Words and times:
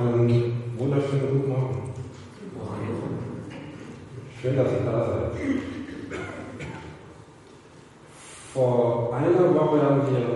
Einen 0.00 0.54
wunderschönen 0.78 1.28
guten 1.30 1.48
Morgen. 1.50 1.92
Schön, 4.40 4.56
dass 4.56 4.72
ihr 4.72 4.80
da 4.86 5.06
seid. 5.06 5.32
Vor 8.54 9.14
einer 9.14 9.54
Woche 9.54 9.82
haben 9.82 10.00
wir, 10.10 10.26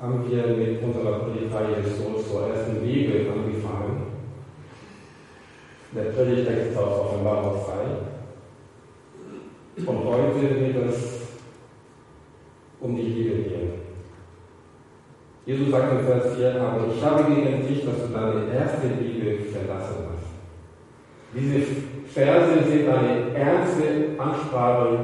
haben 0.00 0.30
wir 0.30 0.46
mit 0.56 0.80
unserer 0.80 1.18
Predigtreihe 1.18 1.82
so 1.82 2.22
zur 2.22 2.46
ersten 2.54 2.86
Liebe 2.86 3.32
angefangen. 3.32 4.02
Der 5.92 6.04
Predigtext 6.12 6.78
aus 6.78 7.00
Offenbarung 7.00 7.60
3. 9.76 9.90
Und 9.90 10.04
heute 10.04 10.40
wird 10.40 10.76
es 10.88 10.98
um 12.78 12.94
die 12.94 13.02
Liebe 13.02 13.42
gehen. 13.42 13.70
Jesus 15.50 15.72
sagt 15.72 15.92
in 15.92 16.06
Vers 16.06 16.36
4, 16.36 16.62
aber 16.62 16.94
ich 16.94 17.04
habe 17.04 17.24
gegen 17.24 17.66
dich, 17.66 17.84
dass 17.84 18.06
du 18.06 18.12
deine 18.12 18.54
erste 18.54 18.86
Liebe 19.00 19.42
verlassen 19.50 20.06
hast. 20.06 20.30
Diese 21.34 21.66
Verse 22.06 22.62
sind 22.70 22.88
eine 22.88 23.34
ernste 23.34 24.10
Ansprache 24.16 24.98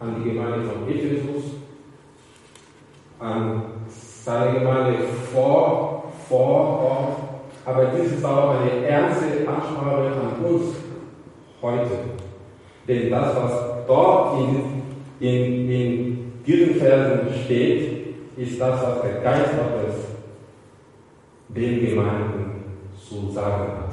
an 0.00 0.16
die 0.18 0.30
Gemeinde 0.30 0.68
von 0.68 0.88
Ephesus, 0.92 1.44
an 3.20 3.62
seine 3.88 4.58
Gemeinde 4.58 4.98
vor, 5.32 6.12
vor 6.28 6.80
Ort, 6.80 7.16
aber 7.66 7.92
dies 7.96 8.10
ist 8.10 8.24
auch 8.24 8.56
eine 8.58 8.84
ernste 8.84 9.46
Ansprache 9.46 10.10
an 10.10 10.44
uns 10.44 10.74
heute. 11.62 11.98
Denn 12.88 13.10
das, 13.12 13.36
was 13.36 13.52
dort 13.86 14.40
in, 14.40 14.82
in, 15.20 15.70
in 15.70 16.32
diesen 16.44 16.74
Versen 16.74 17.28
steht, 17.44 17.99
ist 18.36 18.60
das, 18.60 18.82
was 18.82 19.02
der 19.02 19.20
Geist 19.22 19.50
Gottes 19.52 19.94
den 21.48 21.86
Gemeinden 21.86 22.64
zu 22.96 23.30
sagen 23.30 23.62
hat. 23.62 23.92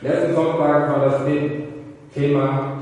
Letzten 0.00 0.34
Sonntag 0.34 0.90
war 0.90 1.04
das 1.04 1.22
Thema 2.14 2.72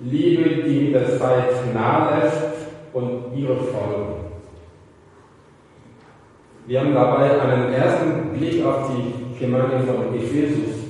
Liebe, 0.00 0.62
die 0.62 0.80
mit 0.80 0.94
der 0.94 1.18
Zeit 1.18 1.74
nahe 1.74 2.20
lässt 2.20 2.42
und 2.92 3.34
ihre 3.34 3.56
Folgen. 3.56 4.26
Wir 6.66 6.80
haben 6.80 6.94
dabei 6.94 7.40
einen 7.40 7.72
ersten 7.72 8.30
Blick 8.36 8.64
auf 8.64 8.90
die 8.90 9.38
Gemeinde 9.38 9.80
von 9.86 10.14
Ephesus 10.14 10.86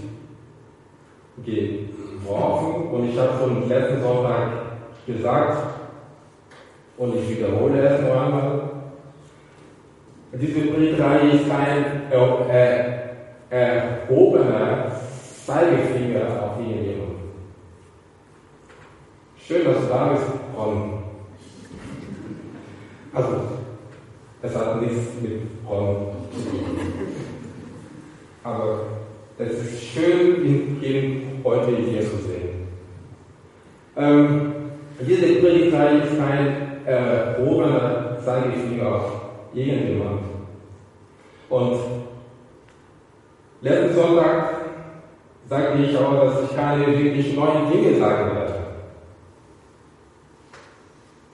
geworfen 1.44 2.88
und 2.90 3.10
ich 3.10 3.18
habe 3.18 3.32
schon 3.38 3.68
letzten 3.68 4.02
Sonntag 4.02 4.48
gesagt, 5.06 5.85
und 6.98 7.14
ich 7.16 7.36
wiederhole 7.36 7.80
es 7.80 8.00
noch 8.02 8.22
einmal. 8.22 8.60
Diese 10.32 10.60
Briefreihe 10.60 11.30
ist 11.30 11.48
kein 11.48 12.10
äh, 12.50 12.96
erhobener 13.50 14.92
Zeigefinger 15.46 16.42
auf 16.42 16.60
irgendjemanden. 16.60 17.16
Schön, 19.38 19.64
dass 19.64 19.80
du 19.80 19.86
da 19.88 20.12
bist, 20.12 20.26
Ron. 20.56 21.04
Also, 23.14 23.40
es 24.42 24.54
hat 24.54 24.82
nichts 24.82 25.12
mit 25.22 25.42
Ron 25.68 26.08
zu 26.32 26.50
tun. 26.50 26.66
Aber 28.42 28.80
es 29.38 29.52
ist 29.52 29.84
schön, 29.84 30.82
ihn 30.82 31.40
heute 31.44 31.76
hier 31.76 32.02
zu 32.02 32.16
sehen. 32.16 32.68
Ähm, 33.96 34.52
diese 35.00 35.26
Predigtreihe 35.40 35.98
ist 35.98 36.18
kein 36.18 36.75
äh, 36.86 37.42
ohne 37.42 38.16
Zeigefinger 38.24 38.94
auf 38.94 39.12
irgendjemand. 39.52 40.20
Und 41.48 41.78
letzten 43.60 43.94
Sonntag 43.94 44.50
sagte 45.48 45.82
ich 45.82 45.96
auch, 45.96 46.24
dass 46.24 46.44
ich 46.44 46.56
keine 46.56 46.86
wirklich 46.86 47.36
neuen 47.36 47.70
Dinge 47.70 47.98
sagen 47.98 48.34
werde. 48.34 48.54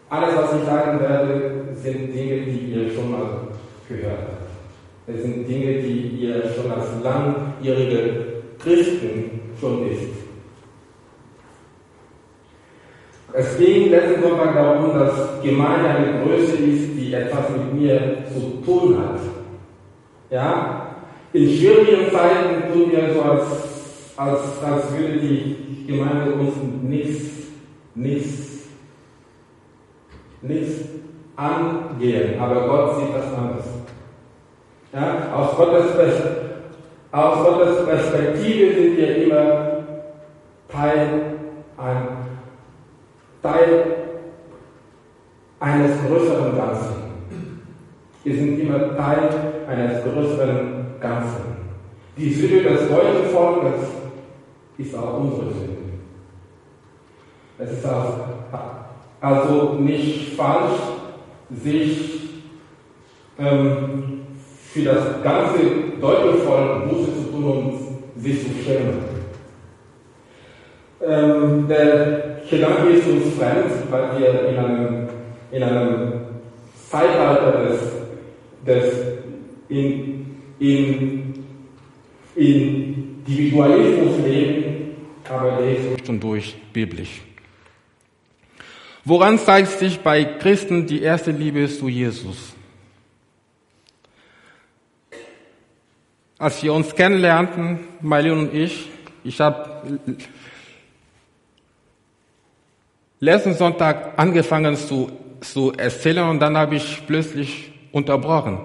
Alles, 0.09 0.37
was 0.37 0.55
ich 0.61 0.65
sagen 0.65 1.01
werde, 1.01 1.69
sind 1.75 2.15
Dinge, 2.15 2.43
die 2.43 2.73
ihr 2.73 2.95
schon 2.95 3.11
mal 3.11 3.27
gehört 3.89 4.19
habt. 4.19 4.43
Es 5.07 5.23
sind 5.23 5.49
Dinge, 5.49 5.81
die 5.81 6.09
ihr 6.21 6.43
schon 6.55 6.71
als 6.71 6.87
langjährige 7.03 8.27
Christen 8.59 9.41
schon 9.59 9.89
wisst. 9.89 10.22
Es 13.35 13.57
ging 13.57 13.91
letzten 13.91 14.23
Sonntag 14.23 14.55
darum, 14.55 14.99
dass 14.99 15.41
Gemeinde 15.43 15.89
eine 15.89 16.23
Größe 16.23 16.57
ist, 16.57 16.91
die 16.97 17.15
etwas 17.15 17.49
mit 17.51 17.81
mir 17.81 18.25
zu 18.31 18.63
tun 18.65 18.99
hat. 18.99 19.21
Ja? 20.31 20.97
In 21.33 21.49
schwierigen 21.49 22.11
Zeiten 22.11 22.71
tun 22.73 22.93
wir 22.93 23.15
so, 23.15 23.23
als, 23.23 23.43
als, 24.17 24.63
als 24.63 24.99
würde 24.99 25.19
die 25.19 25.87
Gemeinde 25.87 26.33
uns 26.33 26.55
nichts, 26.83 27.49
nichts, 27.95 28.69
nichts 30.43 30.89
angehen. 31.37 32.39
Aber 32.39 32.69
Gott 32.69 32.99
sieht 32.99 33.17
das 33.17 33.33
anders. 33.33 33.65
Ja? 34.93 35.33
Aus, 35.35 35.57
Gottes, 35.57 35.87
aus 37.13 37.47
Gottes 37.47 37.87
Perspektive 37.87 38.75
sind 38.75 38.97
wir 38.99 39.25
immer 39.25 39.73
Teil 40.69 41.33
ein 41.79 42.12
Teil 43.43 43.85
eines 45.61 45.91
größeren 46.07 46.57
Ganzen. 46.57 46.95
Wir 48.25 48.35
sind 48.35 48.61
immer 48.61 48.97
Teil 48.97 49.31
eines 49.69 50.05
größeren 50.05 50.87
Ganzen. 51.01 51.53
Die 52.17 52.33
Sünde 52.33 52.63
des 52.63 52.89
deutschen 52.89 53.27
Volkes 53.33 53.81
ist 54.79 54.95
auch 54.97 55.19
unsere 55.19 55.53
Sünde. 55.53 55.83
Es 57.59 57.73
ist 57.73 57.87
also 59.21 59.75
nicht 59.75 60.37
falsch, 60.37 60.81
sich 61.51 62.43
ähm, 63.39 64.23
für 64.73 64.83
das 64.83 65.23
ganze 65.23 65.59
deutsche 66.01 66.39
Volk 66.39 66.89
Buße 66.89 67.15
zu 67.17 67.31
tun 67.31 67.45
und 67.45 68.23
sich 68.23 68.43
zu 68.43 68.51
schämen. 68.65 68.99
Ähm, 71.05 71.69
der 71.69 72.32
Gedanke 72.53 72.91
ist 72.91 73.07
uns 73.07 73.35
fremd, 73.35 73.91
weil 73.91 74.21
wir 74.21 74.49
in 74.51 74.59
einem, 74.59 75.09
in 75.51 75.63
einem 75.63 76.13
Zeitalter 76.91 77.65
des, 77.65 77.81
des 78.67 78.95
in, 79.71 80.27
in, 80.59 81.35
Individualismus 82.37 84.19
leben, 84.27 84.97
aber 85.31 85.63
der 85.63 85.79
ist 85.79 86.09
und 86.11 86.23
durch 86.23 86.55
biblisch. 86.75 87.23
Woran 89.05 89.39
zeigt 89.39 89.79
sich 89.79 90.01
bei 90.01 90.23
Christen 90.23 90.87
die 90.87 91.01
erste 91.01 91.31
Liebe 91.31 91.67
zu 91.69 91.89
Jesus? 91.89 92.53
Als 96.39 96.63
wir 96.63 96.75
uns 96.75 96.95
kennenlernten, 96.95 97.81
Marlene 98.03 98.41
und 98.41 98.55
ich, 98.55 98.91
ich 99.25 99.41
habe 99.41 100.01
letzten 103.23 103.55
Sonntag 103.55 104.15
angefangen 104.17 104.75
zu, 104.75 105.13
zu 105.41 105.73
erzählen 105.73 106.29
und 106.29 106.41
dann 106.41 106.57
habe 106.57 106.75
ich 106.75 107.03
plötzlich 107.07 107.71
unterbrochen. 107.93 108.59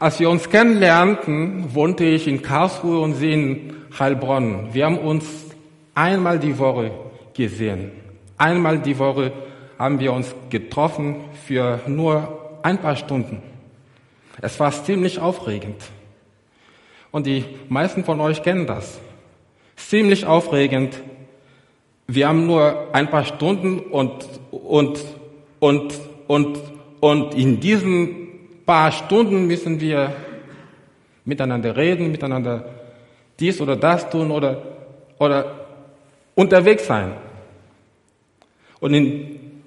Als 0.00 0.18
wir 0.18 0.28
uns 0.28 0.50
kennenlernten, 0.50 1.72
wohnte 1.72 2.04
ich 2.04 2.26
in 2.26 2.42
Karlsruhe 2.42 2.98
und 2.98 3.14
sie 3.14 3.32
in 3.32 3.76
Heilbronn. 3.96 4.74
Wir 4.74 4.86
haben 4.86 4.98
uns 4.98 5.24
einmal 5.94 6.40
die 6.40 6.58
Woche 6.58 6.90
gesehen. 7.32 7.92
Einmal 8.36 8.80
die 8.80 8.98
Woche 8.98 9.32
haben 9.78 10.00
wir 10.00 10.12
uns 10.12 10.34
getroffen 10.50 11.20
für 11.46 11.80
nur 11.86 12.58
ein 12.64 12.78
paar 12.78 12.96
Stunden. 12.96 13.40
Es 14.42 14.58
war 14.58 14.72
ziemlich 14.72 15.20
aufregend. 15.20 15.80
Und 17.12 17.26
die 17.26 17.44
meisten 17.68 18.02
von 18.02 18.20
euch 18.20 18.42
kennen 18.42 18.66
das. 18.66 18.98
Ziemlich 19.76 20.26
aufregend, 20.26 21.00
wir 22.08 22.28
haben 22.28 22.46
nur 22.46 22.94
ein 22.94 23.10
paar 23.10 23.24
Stunden 23.24 23.80
und, 23.80 24.12
und, 24.50 25.00
und, 25.58 25.94
und, 26.28 26.58
und 27.00 27.34
in 27.34 27.60
diesen 27.60 28.28
paar 28.64 28.92
Stunden 28.92 29.46
müssen 29.46 29.80
wir 29.80 30.12
miteinander 31.24 31.76
reden, 31.76 32.12
miteinander 32.12 32.64
dies 33.38 33.60
oder 33.60 33.76
das 33.76 34.08
tun 34.08 34.30
oder, 34.30 34.62
oder 35.18 35.66
unterwegs 36.34 36.86
sein. 36.86 37.12
Und, 38.80 38.94
in, 38.94 39.62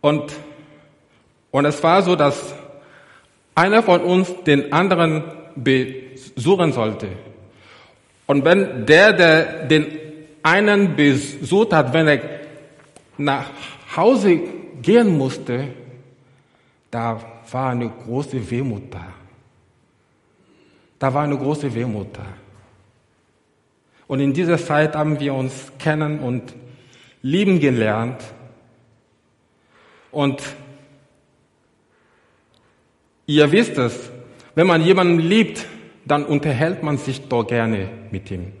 und, 0.00 0.32
und 1.50 1.64
es 1.64 1.82
war 1.82 2.02
so, 2.02 2.14
dass 2.14 2.54
einer 3.54 3.82
von 3.82 4.00
uns 4.02 4.32
den 4.44 4.72
anderen 4.72 5.24
besuchen 5.56 6.72
sollte. 6.72 7.08
Und 8.26 8.44
wenn 8.44 8.86
der, 8.86 9.12
der 9.12 9.64
den 9.66 10.01
einen 10.42 10.96
besucht 10.96 11.72
hat, 11.72 11.92
wenn 11.92 12.08
er 12.08 12.20
nach 13.18 13.50
Hause 13.96 14.40
gehen 14.80 15.16
musste, 15.16 15.68
da 16.90 17.20
war 17.50 17.70
eine 17.70 17.88
große 17.88 18.50
Wehmut 18.50 18.92
da. 18.92 19.06
da 20.98 21.12
war 21.12 21.24
eine 21.24 21.36
große 21.36 21.74
Wehmut 21.74 22.08
da. 22.12 22.26
Und 24.06 24.20
in 24.20 24.32
dieser 24.32 24.58
Zeit 24.58 24.94
haben 24.94 25.18
wir 25.18 25.34
uns 25.34 25.72
kennen 25.78 26.20
und 26.20 26.54
lieben 27.22 27.58
gelernt. 27.60 28.22
Und 30.10 30.42
ihr 33.26 33.50
wisst 33.50 33.78
es, 33.78 34.10
wenn 34.54 34.66
man 34.66 34.82
jemanden 34.82 35.18
liebt, 35.18 35.66
dann 36.04 36.24
unterhält 36.24 36.82
man 36.82 36.98
sich 36.98 37.26
doch 37.28 37.46
gerne 37.46 37.88
mit 38.10 38.30
ihm. 38.30 38.52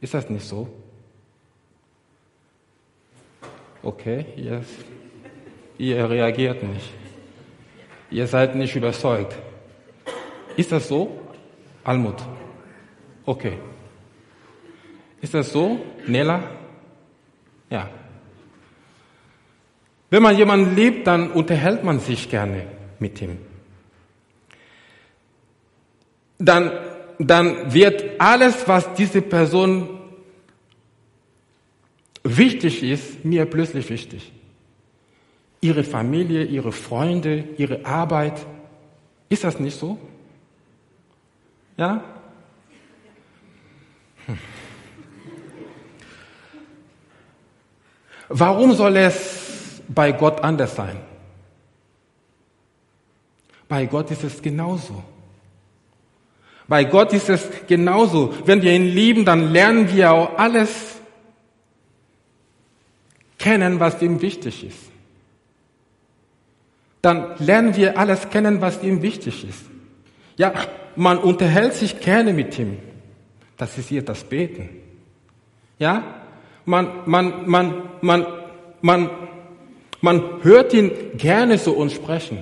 Ist 0.00 0.14
das 0.14 0.28
nicht 0.28 0.44
so? 0.44 0.68
Okay, 3.84 4.24
ihr, 4.36 4.64
ihr 5.76 6.08
reagiert 6.08 6.62
nicht. 6.62 6.90
Ihr 8.10 8.26
seid 8.26 8.54
nicht 8.54 8.74
überzeugt. 8.74 9.36
Ist 10.56 10.72
das 10.72 10.88
so? 10.88 11.20
Almut. 11.84 12.16
Okay. 13.26 13.58
Ist 15.20 15.34
das 15.34 15.52
so? 15.52 15.80
Nela? 16.06 16.42
Ja. 17.68 17.90
Wenn 20.08 20.22
man 20.22 20.36
jemanden 20.38 20.74
liebt, 20.74 21.06
dann 21.06 21.30
unterhält 21.30 21.84
man 21.84 22.00
sich 22.00 22.30
gerne 22.30 22.66
mit 22.98 23.20
ihm. 23.20 23.36
Dann, 26.38 26.72
dann 27.18 27.74
wird 27.74 28.18
alles, 28.18 28.66
was 28.66 28.94
diese 28.94 29.20
Person 29.20 29.93
wichtig 32.24 32.82
ist, 32.82 33.24
mir 33.24 33.44
plötzlich 33.44 33.88
wichtig. 33.90 34.32
Ihre 35.60 35.84
Familie, 35.84 36.44
ihre 36.44 36.72
Freunde, 36.72 37.44
ihre 37.56 37.84
Arbeit. 37.86 38.44
Ist 39.28 39.44
das 39.44 39.60
nicht 39.60 39.78
so? 39.78 39.98
Ja? 41.76 42.02
Hm. 44.26 44.38
Warum 48.28 48.74
soll 48.74 48.96
es 48.96 49.82
bei 49.88 50.12
Gott 50.12 50.40
anders 50.40 50.74
sein? 50.74 50.96
Bei 53.68 53.86
Gott 53.86 54.10
ist 54.10 54.24
es 54.24 54.40
genauso. 54.40 55.02
Bei 56.66 56.84
Gott 56.84 57.12
ist 57.12 57.28
es 57.28 57.48
genauso. 57.66 58.34
Wenn 58.44 58.62
wir 58.62 58.72
ihn 58.72 58.86
lieben, 58.86 59.24
dann 59.24 59.52
lernen 59.52 59.92
wir 59.92 60.12
auch 60.12 60.38
alles 60.38 60.94
kennen, 63.44 63.78
was 63.78 64.00
ihm 64.00 64.22
wichtig 64.22 64.64
ist. 64.66 64.90
Dann 67.02 67.34
lernen 67.38 67.76
wir 67.76 67.98
alles 67.98 68.30
kennen, 68.30 68.62
was 68.62 68.82
ihm 68.82 69.02
wichtig 69.02 69.46
ist. 69.46 69.64
Ja, 70.38 70.54
man 70.96 71.18
unterhält 71.18 71.74
sich 71.74 72.00
gerne 72.00 72.32
mit 72.32 72.58
ihm. 72.58 72.78
Das 73.58 73.76
ist 73.76 73.90
hier 73.90 74.00
das 74.00 74.24
Beten. 74.24 74.70
Ja, 75.78 76.22
man, 76.64 77.02
man, 77.04 77.46
man, 77.46 77.82
man, 78.00 78.26
man, 78.80 79.10
man 80.00 80.22
hört 80.42 80.72
ihn 80.72 80.90
gerne 81.18 81.58
zu 81.58 81.76
uns 81.76 81.92
sprechen. 81.92 82.38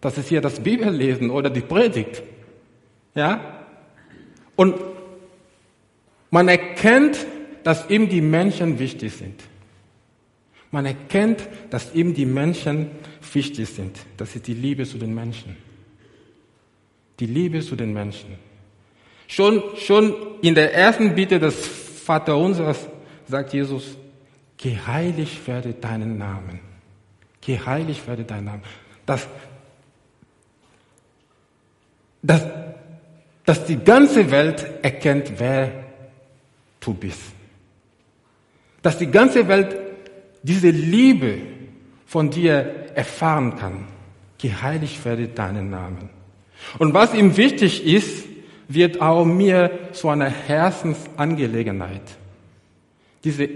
Das 0.00 0.18
ist 0.18 0.30
hier 0.30 0.40
das 0.40 0.58
Bibellesen 0.58 1.30
oder 1.30 1.48
die 1.48 1.60
Predigt. 1.60 2.24
Ja? 3.14 3.40
Und 4.56 4.74
man 6.30 6.48
erkennt, 6.48 7.24
dass 7.62 7.88
ihm 7.88 8.08
die 8.08 8.20
Menschen 8.20 8.80
wichtig 8.80 9.12
sind. 9.12 9.40
Man 10.74 10.86
erkennt, 10.86 11.48
dass 11.70 11.94
ihm 11.94 12.14
die 12.14 12.26
Menschen 12.26 12.90
wichtig 13.32 13.68
sind. 13.68 13.96
Das 14.16 14.34
ist 14.34 14.48
die 14.48 14.54
Liebe 14.54 14.84
zu 14.84 14.98
den 14.98 15.14
Menschen. 15.14 15.56
Die 17.20 17.26
Liebe 17.26 17.60
zu 17.60 17.76
den 17.76 17.92
Menschen. 17.92 18.30
Schon, 19.28 19.62
schon 19.76 20.16
in 20.42 20.56
der 20.56 20.74
ersten 20.74 21.14
Bitte 21.14 21.38
des 21.38 21.54
Vaterunseres 21.64 22.88
sagt 23.28 23.52
Jesus, 23.52 23.96
geheiligt 24.56 25.46
werde 25.46 25.74
deinen 25.74 26.18
Namen. 26.18 26.58
Geheiligt 27.40 28.04
werde 28.08 28.24
dein 28.24 28.46
Name. 28.46 28.62
Das, 29.06 29.28
das, 32.20 32.42
dass 33.44 33.64
die 33.64 33.76
ganze 33.76 34.28
Welt 34.28 34.66
erkennt, 34.82 35.34
wer 35.38 35.84
du 36.80 36.94
bist. 36.94 37.22
Dass 38.82 38.98
die 38.98 39.06
ganze 39.06 39.46
Welt 39.46 39.83
diese 40.44 40.70
Liebe 40.70 41.38
von 42.06 42.30
dir 42.30 42.90
erfahren 42.94 43.56
kann. 43.56 43.86
Geheiligt 44.38 45.04
werde 45.04 45.26
deinen 45.26 45.70
Namen. 45.70 46.10
Und 46.78 46.94
was 46.94 47.14
ihm 47.14 47.36
wichtig 47.36 47.84
ist, 47.84 48.26
wird 48.68 49.00
auch 49.00 49.24
mir 49.24 49.90
zu 49.92 50.08
einer 50.08 50.28
Herzensangelegenheit. 50.28 52.02
Diese 53.24 53.48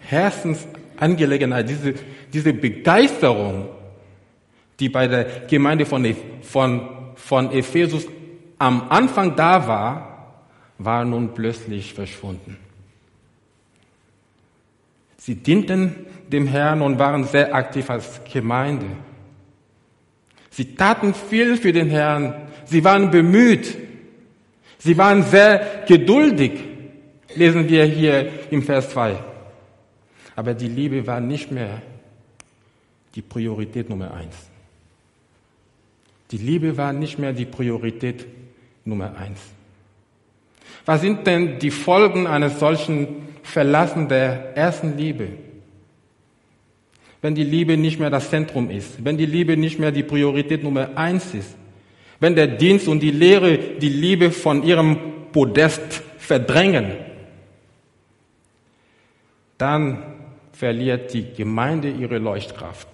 Herzensangelegenheit, 0.00 1.68
diese, 1.68 1.94
diese 2.32 2.52
Begeisterung, 2.52 3.68
die 4.80 4.88
bei 4.88 5.06
der 5.06 5.46
Gemeinde 5.48 5.86
von, 5.86 6.04
von, 6.42 6.88
von 7.14 7.52
Ephesus 7.52 8.06
am 8.58 8.88
Anfang 8.90 9.36
da 9.36 9.66
war, 9.68 10.42
war 10.78 11.04
nun 11.04 11.32
plötzlich 11.32 11.94
verschwunden. 11.94 12.56
Sie 15.24 15.36
dienten 15.36 15.94
dem 16.28 16.46
Herrn 16.46 16.82
und 16.82 16.98
waren 16.98 17.24
sehr 17.24 17.54
aktiv 17.54 17.88
als 17.90 18.20
Gemeinde. 18.30 18.86
Sie 20.50 20.74
taten 20.74 21.14
viel 21.14 21.56
für 21.56 21.72
den 21.72 21.90
Herrn. 21.90 22.34
Sie 22.64 22.84
waren 22.84 23.10
bemüht. 23.10 23.76
Sie 24.78 24.96
waren 24.98 25.22
sehr 25.22 25.84
geduldig, 25.88 26.52
lesen 27.34 27.68
wir 27.68 27.84
hier 27.86 28.28
im 28.50 28.62
Vers 28.62 28.90
2. 28.90 29.16
Aber 30.36 30.54
die 30.54 30.68
Liebe 30.68 31.06
war 31.06 31.20
nicht 31.20 31.50
mehr 31.50 31.80
die 33.14 33.22
Priorität 33.22 33.88
Nummer 33.88 34.12
eins. 34.12 34.36
Die 36.30 36.38
Liebe 36.38 36.76
war 36.76 36.92
nicht 36.92 37.18
mehr 37.18 37.32
die 37.32 37.46
Priorität 37.46 38.26
Nummer 38.84 39.16
eins. 39.16 39.40
Was 40.84 41.00
sind 41.00 41.26
denn 41.26 41.58
die 41.58 41.70
Folgen 41.70 42.26
eines 42.26 42.58
solchen 42.58 43.28
Verlassen 43.42 44.08
der 44.08 44.56
ersten 44.56 44.96
Liebe? 44.96 45.28
Wenn 47.24 47.34
die 47.34 47.42
Liebe 47.42 47.78
nicht 47.78 47.98
mehr 47.98 48.10
das 48.10 48.28
Zentrum 48.28 48.68
ist, 48.68 49.02
wenn 49.02 49.16
die 49.16 49.24
Liebe 49.24 49.56
nicht 49.56 49.78
mehr 49.78 49.90
die 49.90 50.02
Priorität 50.02 50.62
Nummer 50.62 50.90
eins 50.94 51.32
ist, 51.32 51.56
wenn 52.20 52.34
der 52.34 52.46
Dienst 52.46 52.86
und 52.86 53.00
die 53.00 53.12
Lehre 53.12 53.56
die 53.56 53.88
Liebe 53.88 54.30
von 54.30 54.62
ihrem 54.62 54.98
Podest 55.32 56.02
verdrängen, 56.18 56.92
dann 59.56 60.02
verliert 60.52 61.14
die 61.14 61.32
Gemeinde 61.34 61.88
ihre 61.88 62.18
Leuchtkraft. 62.18 62.88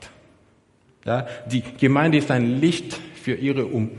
Ja, 1.05 1.27
die 1.51 1.65
Gemeinde 1.81 2.19
ist 2.19 2.31
ein 2.31 2.61
Licht 2.61 3.01
für 3.21 3.35
ihre 3.35 3.67
um 3.67 3.91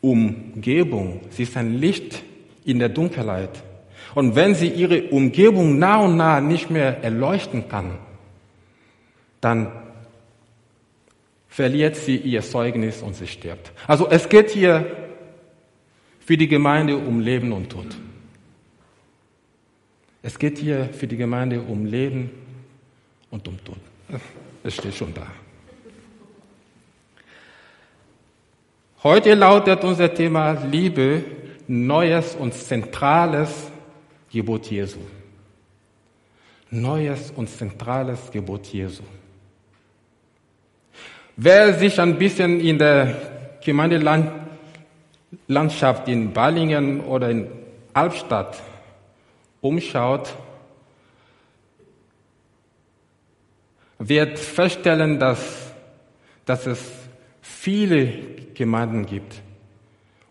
Umgebung. 0.00 1.20
Sie 1.28 1.42
ist 1.42 1.58
ein 1.58 1.74
Licht 1.74 2.22
in 2.64 2.78
der 2.78 2.88
Dunkelheit. 2.88 3.62
Und 4.14 4.34
wenn 4.34 4.54
sie 4.54 4.68
ihre 4.68 5.10
Umgebung 5.10 5.78
nah 5.78 5.98
und 5.98 6.16
nah 6.16 6.40
nicht 6.40 6.70
mehr 6.70 7.04
erleuchten 7.04 7.68
kann, 7.68 7.98
dann 9.42 9.70
verliert 11.48 11.96
sie 11.96 12.16
ihr 12.16 12.40
Zeugnis 12.40 13.02
und 13.02 13.14
sie 13.14 13.26
stirbt. 13.26 13.72
Also 13.86 14.08
es 14.08 14.26
geht 14.30 14.50
hier 14.50 14.96
für 16.20 16.38
die 16.38 16.48
Gemeinde 16.48 16.96
um 16.96 17.20
Leben 17.20 17.52
und 17.52 17.68
Tod. 17.68 17.88
Es 20.22 20.38
geht 20.38 20.56
hier 20.56 20.88
für 20.94 21.06
die 21.06 21.16
Gemeinde 21.16 21.60
um 21.60 21.84
Leben 21.84 22.30
und 23.30 23.46
um 23.48 23.62
Tod. 23.64 23.76
Es 24.62 24.74
steht 24.74 24.94
schon 24.94 25.12
da. 25.12 25.26
Heute 29.02 29.34
lautet 29.34 29.82
unser 29.82 30.14
Thema 30.14 30.52
Liebe, 30.52 31.24
neues 31.66 32.36
und 32.36 32.54
zentrales 32.54 33.68
Gebot 34.30 34.70
Jesu. 34.70 35.00
Neues 36.70 37.32
und 37.32 37.50
zentrales 37.50 38.30
Gebot 38.30 38.66
Jesu. 38.68 39.02
Wer 41.36 41.74
sich 41.74 41.98
ein 41.98 42.18
bisschen 42.18 42.60
in 42.60 42.78
der 42.78 43.16
Gemeindelandschaft 43.64 46.08
in 46.08 46.32
Ballingen 46.32 47.00
oder 47.00 47.30
in 47.30 47.46
Albstadt 47.94 48.60
umschaut, 49.62 50.36
wird 53.98 54.38
feststellen, 54.38 55.18
dass, 55.18 55.72
dass 56.44 56.66
es 56.66 56.92
viele 57.40 58.12
Gemeinden 58.52 59.06
gibt 59.06 59.40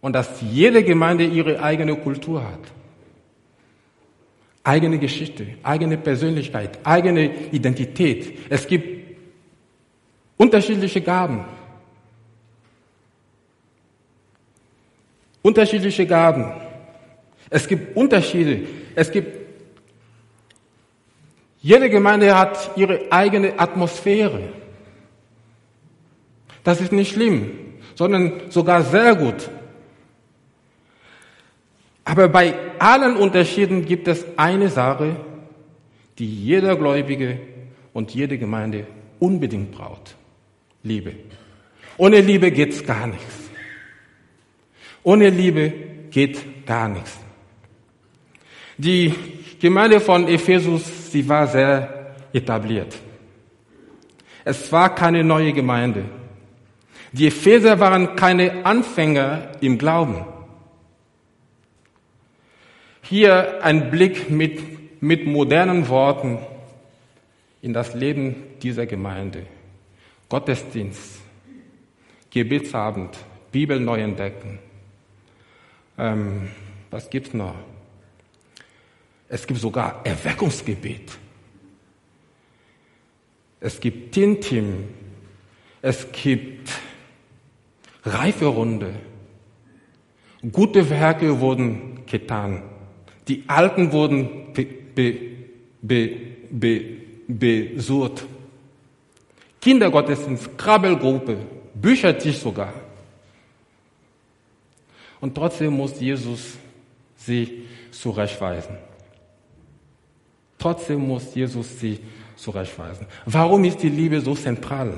und 0.01 0.13
dass 0.13 0.41
jede 0.41 0.83
Gemeinde 0.83 1.25
ihre 1.25 1.63
eigene 1.63 1.95
Kultur 1.95 2.43
hat. 2.43 2.59
Eigene 4.63 4.99
Geschichte, 4.99 5.47
eigene 5.63 5.97
Persönlichkeit, 5.97 6.77
eigene 6.83 7.49
Identität. 7.51 8.37
Es 8.49 8.67
gibt 8.67 9.00
unterschiedliche 10.41 11.01
Gaben. 11.01 11.45
unterschiedliche 15.41 16.05
Gaben. 16.05 16.51
Es 17.49 17.67
gibt 17.67 17.95
Unterschiede. 17.95 18.67
Es 18.95 19.11
gibt, 19.11 19.37
jede 21.61 21.89
Gemeinde 21.89 22.37
hat 22.37 22.71
ihre 22.75 23.11
eigene 23.11 23.59
Atmosphäre. 23.59 24.41
Das 26.63 26.79
ist 26.79 26.91
nicht 26.91 27.13
schlimm, 27.13 27.51
sondern 27.95 28.33
sogar 28.49 28.83
sehr 28.83 29.15
gut. 29.15 29.49
Aber 32.03 32.29
bei 32.29 32.53
allen 32.79 33.15
Unterschieden 33.15 33.85
gibt 33.85 34.07
es 34.07 34.25
eine 34.37 34.69
Sache, 34.69 35.15
die 36.17 36.45
jeder 36.45 36.75
Gläubige 36.75 37.39
und 37.93 38.11
jede 38.13 38.37
Gemeinde 38.37 38.85
unbedingt 39.19 39.71
braucht. 39.71 40.15
Liebe. 40.83 41.15
Ohne 41.97 42.21
Liebe 42.21 42.51
geht's 42.51 42.85
gar 42.85 43.07
nichts. 43.07 43.49
Ohne 45.03 45.29
Liebe 45.29 45.73
geht 46.09 46.65
gar 46.65 46.87
nichts. 46.89 47.19
Die 48.77 49.13
Gemeinde 49.59 49.99
von 49.99 50.27
Ephesus, 50.27 51.11
sie 51.11 51.27
war 51.27 51.47
sehr 51.47 52.15
etabliert. 52.33 52.97
Es 54.43 54.71
war 54.71 54.95
keine 54.95 55.23
neue 55.23 55.53
Gemeinde. 55.53 56.05
Die 57.11 57.27
Epheser 57.27 57.79
waren 57.79 58.15
keine 58.15 58.65
Anfänger 58.65 59.51
im 59.61 59.77
Glauben. 59.77 60.25
Hier 63.03 63.63
ein 63.63 63.91
Blick 63.91 64.29
mit, 64.29 65.01
mit 65.01 65.25
modernen 65.25 65.89
Worten 65.89 66.39
in 67.61 67.73
das 67.73 67.93
Leben 67.93 68.35
dieser 68.63 68.85
Gemeinde. 68.85 69.45
Gottesdienst, 70.31 71.19
Gebetsabend, 72.29 73.17
Bibel 73.51 73.81
neu 73.81 73.99
entdecken. 73.99 74.59
Ähm, 75.97 76.47
was 76.89 77.09
gibt's 77.09 77.33
noch? 77.33 77.53
Es 79.27 79.45
gibt 79.45 79.59
sogar 79.59 79.99
Erweckungsgebet. 80.05 81.17
Es 83.59 83.77
gibt 83.81 84.13
Tintim. 84.13 84.85
Es 85.81 86.09
gibt 86.13 86.79
Reiferunde. 88.05 88.95
Gute 90.49 90.89
Werke 90.89 91.41
wurden 91.41 92.05
getan. 92.05 92.63
Die 93.27 93.43
Alten 93.47 93.91
wurden 93.91 94.53
be, 94.53 94.63
be, 94.63 95.17
be, 95.81 96.17
be, 96.49 96.79
besucht. 97.27 98.25
Kindergottesdienst, 99.61 100.57
Krabbelgruppe, 100.57 101.37
Büchertisch 101.73 102.37
sogar. 102.37 102.73
Und 105.21 105.35
trotzdem 105.35 105.73
muss 105.73 105.99
Jesus 105.99 106.57
sie 107.15 107.63
zurechtweisen. 107.91 108.75
Trotzdem 110.57 111.07
muss 111.07 111.33
Jesus 111.33 111.79
sie 111.79 111.99
zurechtweisen. 112.35 113.05
Warum 113.25 113.63
ist 113.63 113.81
die 113.81 113.89
Liebe 113.89 114.19
so 114.19 114.33
zentral? 114.33 114.93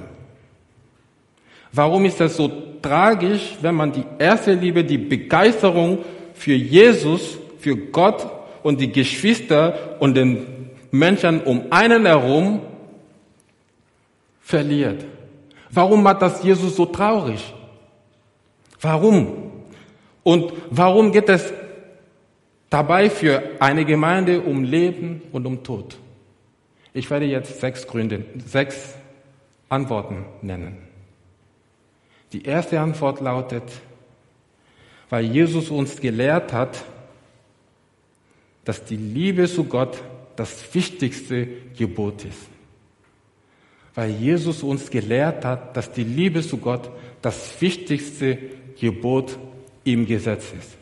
Warum 1.72 2.06
ist 2.06 2.22
es 2.22 2.38
so 2.38 2.50
tragisch, 2.82 3.58
wenn 3.62 3.76
man 3.76 3.92
die 3.92 4.06
erste 4.20 4.54
Liebe, 4.54 4.84
die 4.84 4.98
Begeisterung 4.98 6.00
für 6.34 6.54
Jesus, 6.54 7.38
für 7.60 7.76
Gott 7.76 8.28
und 8.62 8.80
die 8.80 8.92
Geschwister 8.92 9.98
und 10.00 10.16
den 10.16 10.46
Menschen 10.92 11.42
um 11.42 11.64
einen 11.72 12.06
herum 12.06 12.62
verliert? 14.44 15.04
Warum 15.72 16.04
macht 16.04 16.22
das 16.22 16.44
Jesus 16.44 16.76
so 16.76 16.86
traurig? 16.86 17.54
Warum? 18.80 19.52
Und 20.22 20.54
warum 20.70 21.12
geht 21.12 21.30
es 21.30 21.52
dabei 22.70 23.10
für 23.10 23.42
eine 23.60 23.86
Gemeinde 23.86 24.42
um 24.42 24.64
Leben 24.64 25.24
und 25.32 25.48
um 25.48 25.64
Tod? 25.64 25.98
Ich 26.94 27.10
werde 27.10 27.26
jetzt 27.26 27.60
sechs 27.60 27.88
Gründe, 27.88 28.26
sechs 28.46 28.94
Antworten 29.70 30.26
nennen. 30.42 30.78
Die 32.34 32.44
erste 32.44 32.80
Antwort 32.80 33.20
lautet, 33.22 33.64
weil 35.10 35.26
Jesus 35.26 35.70
uns 35.70 36.00
gelehrt 36.00 36.54
hat, 36.54 36.84
dass 38.66 38.86
die 38.86 38.98
Liebe 38.98 39.48
zu 39.48 39.64
Gott 39.64 40.02
das 40.36 40.74
wichtigste 40.74 41.48
Gebot 41.78 42.26
ist. 42.26 42.53
Weil 43.96 44.12
Jesus 44.12 44.64
uns 44.64 44.90
gelehrt 44.90 45.46
hat, 45.46 45.78
dass 45.78 45.92
die 45.92 46.04
Liebe 46.04 46.42
zu 46.42 46.58
Gott 46.58 46.90
das 47.22 47.62
wichtigste 47.62 48.38
Gebot 48.80 49.38
im 49.84 50.06
Gesetz 50.06 50.52
ist. 50.58 50.78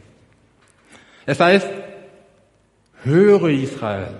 Es 1.25 1.39
heißt, 1.39 1.68
höre 3.03 3.50
Israel, 3.50 4.13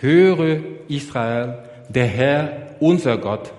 höre 0.00 0.60
Israel, 0.88 1.58
der 1.88 2.06
Herr, 2.06 2.76
unser 2.80 3.18
Gott, 3.18 3.52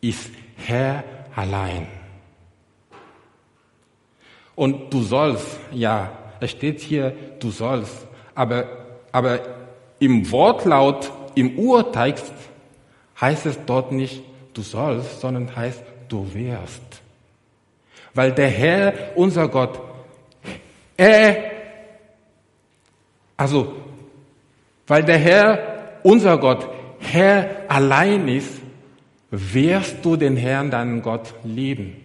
ist 0.00 0.30
Herr 0.56 1.04
allein. 1.34 1.86
Und 4.54 4.92
du 4.92 5.02
sollst, 5.02 5.46
ja, 5.72 6.10
es 6.40 6.50
steht 6.50 6.80
hier, 6.80 7.14
du 7.38 7.50
sollst, 7.50 8.06
aber, 8.34 8.66
aber 9.12 9.40
im 10.00 10.30
Wortlaut, 10.30 11.10
im 11.34 11.58
Urtext 11.58 12.32
heißt 13.20 13.46
es 13.46 13.58
dort 13.66 13.92
nicht, 13.92 14.22
du 14.54 14.62
sollst, 14.62 15.20
sondern 15.20 15.54
heißt, 15.54 15.82
du 16.08 16.32
wirst. 16.34 17.02
Weil 18.14 18.32
der 18.32 18.48
Herr, 18.48 18.92
unser 19.16 19.48
Gott, 19.48 19.80
er, 20.96 21.36
also, 23.36 23.74
weil 24.86 25.04
der 25.04 25.18
Herr, 25.18 25.58
unser 26.02 26.38
Gott, 26.38 26.68
Herr 26.98 27.64
allein 27.68 28.26
ist, 28.28 28.60
wirst 29.30 30.04
du 30.04 30.16
den 30.16 30.36
Herrn, 30.36 30.70
deinen 30.70 31.02
Gott, 31.02 31.34
lieben. 31.44 31.96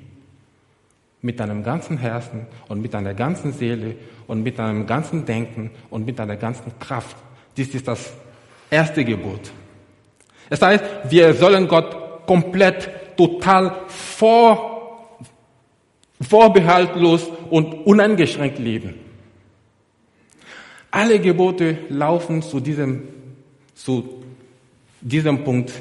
Mit 1.21 1.39
deinem 1.39 1.63
ganzen 1.63 1.97
Herzen 1.97 2.47
und 2.67 2.81
mit 2.81 2.93
deiner 2.93 3.13
ganzen 3.13 3.53
Seele 3.53 3.95
und 4.27 4.43
mit 4.43 4.59
deinem 4.59 4.85
ganzen 4.85 5.25
Denken 5.25 5.71
und 5.89 6.05
mit 6.05 6.19
deiner 6.19 6.35
ganzen 6.35 6.77
Kraft. 6.79 7.15
Dies 7.55 7.73
ist 7.73 7.87
das 7.87 8.11
erste 8.69 9.05
Gebot. 9.05 9.51
Das 10.49 10.61
heißt, 10.61 10.83
wir 11.09 11.33
sollen 11.33 11.67
Gott 11.67 12.25
komplett, 12.25 12.89
total 13.17 13.81
vor, 13.87 15.17
vorbehaltlos 16.21 17.27
und 17.49 17.85
uneingeschränkt 17.85 18.59
lieben. 18.59 18.95
Alle 20.91 21.19
Gebote 21.19 21.77
laufen 21.89 22.41
zu 22.41 22.59
diesem, 22.59 23.07
zu 23.73 24.23
diesem 25.01 25.43
Punkt 25.43 25.71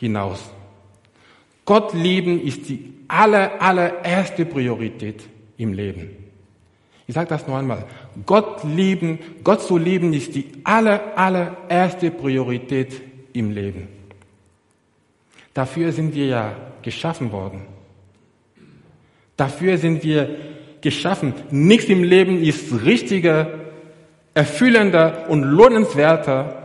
hinaus. 0.00 0.40
Gott 1.64 1.94
lieben 1.94 2.40
ist 2.40 2.68
die 2.68 2.92
aller, 3.08 3.60
allererste 3.60 4.44
Priorität 4.44 5.22
im 5.56 5.72
Leben. 5.72 6.10
Ich 7.06 7.14
sage 7.14 7.28
das 7.28 7.46
noch 7.46 7.56
einmal. 7.56 7.84
Gott 8.24 8.64
lieben, 8.64 9.18
Gott 9.42 9.62
zu 9.62 9.76
lieben 9.76 10.12
ist 10.14 10.34
die 10.34 10.46
aller, 10.64 11.16
allererste 11.16 12.10
Priorität 12.10 13.02
im 13.34 13.50
Leben. 13.50 13.88
Dafür 15.54 15.92
sind 15.92 16.14
wir 16.14 16.26
ja 16.26 16.56
geschaffen 16.82 17.30
worden. 17.32 17.62
Dafür 19.36 19.78
sind 19.78 20.02
wir 20.02 20.36
geschaffen. 20.80 21.32
Nichts 21.50 21.88
im 21.88 22.02
Leben 22.02 22.42
ist 22.42 22.84
richtiger, 22.84 23.48
erfüllender 24.34 25.28
und 25.30 25.44
lohnenswerter, 25.44 26.60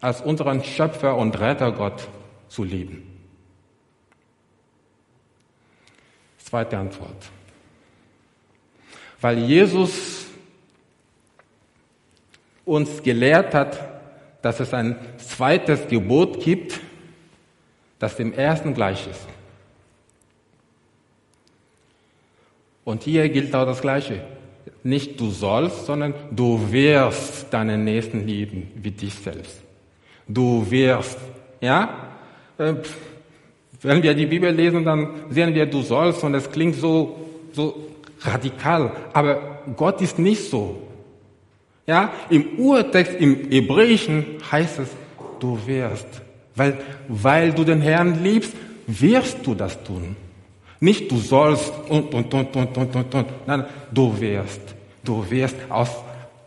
als 0.00 0.20
unseren 0.20 0.64
Schöpfer 0.64 1.16
und 1.16 1.38
Retter 1.38 1.70
Gott 1.72 2.08
zu 2.48 2.64
lieben. 2.64 3.06
Zweite 6.38 6.76
Antwort. 6.76 7.30
Weil 9.20 9.38
Jesus 9.38 10.26
uns 12.64 13.02
gelehrt 13.02 13.54
hat, 13.54 13.78
dass 14.42 14.58
es 14.58 14.74
ein 14.74 14.96
zweites 15.18 15.86
Gebot 15.86 16.42
gibt, 16.42 16.80
das 18.02 18.16
dem 18.16 18.32
ersten 18.32 18.74
gleich 18.74 19.06
ist. 19.06 19.28
Und 22.84 23.04
hier 23.04 23.28
gilt 23.28 23.54
auch 23.54 23.64
das 23.64 23.80
Gleiche. 23.80 24.24
Nicht 24.82 25.20
du 25.20 25.30
sollst, 25.30 25.86
sondern 25.86 26.12
du 26.32 26.72
wirst 26.72 27.54
deinen 27.54 27.84
Nächsten 27.84 28.26
lieben 28.26 28.72
wie 28.74 28.90
dich 28.90 29.14
selbst. 29.14 29.62
Du 30.26 30.68
wirst. 30.68 31.16
Ja? 31.60 32.08
Äh, 32.58 32.74
wenn 33.82 34.02
wir 34.02 34.14
die 34.14 34.26
Bibel 34.26 34.50
lesen, 34.50 34.84
dann 34.84 35.26
sehen 35.30 35.54
wir, 35.54 35.66
du 35.66 35.82
sollst, 35.82 36.24
und 36.24 36.34
es 36.34 36.50
klingt 36.50 36.74
so, 36.74 37.20
so 37.52 37.86
radikal. 38.22 38.90
Aber 39.12 39.60
Gott 39.76 40.00
ist 40.00 40.18
nicht 40.18 40.50
so. 40.50 40.82
Ja, 41.86 42.10
im 42.30 42.58
Urtext, 42.58 43.14
im 43.20 43.48
Hebräischen 43.48 44.38
heißt 44.50 44.80
es, 44.80 44.88
du 45.38 45.56
wirst. 45.68 46.20
Weil, 46.54 46.78
weil 47.08 47.52
du 47.52 47.64
den 47.64 47.80
Herrn 47.80 48.22
liebst, 48.22 48.52
wirst 48.86 49.38
du 49.44 49.54
das 49.54 49.82
tun. 49.82 50.16
Nicht 50.80 51.10
du 51.10 51.16
sollst 51.16 51.72
und, 51.88 52.12
und, 52.12 52.34
und, 52.34 52.56
und, 52.56 52.76
und, 52.76 52.96
und, 52.96 53.14
und. 53.14 53.26
Nein, 53.46 53.64
du 53.92 54.20
wirst. 54.20 54.60
Du 55.04 55.24
wirst 55.30 55.56
aus, 55.68 55.90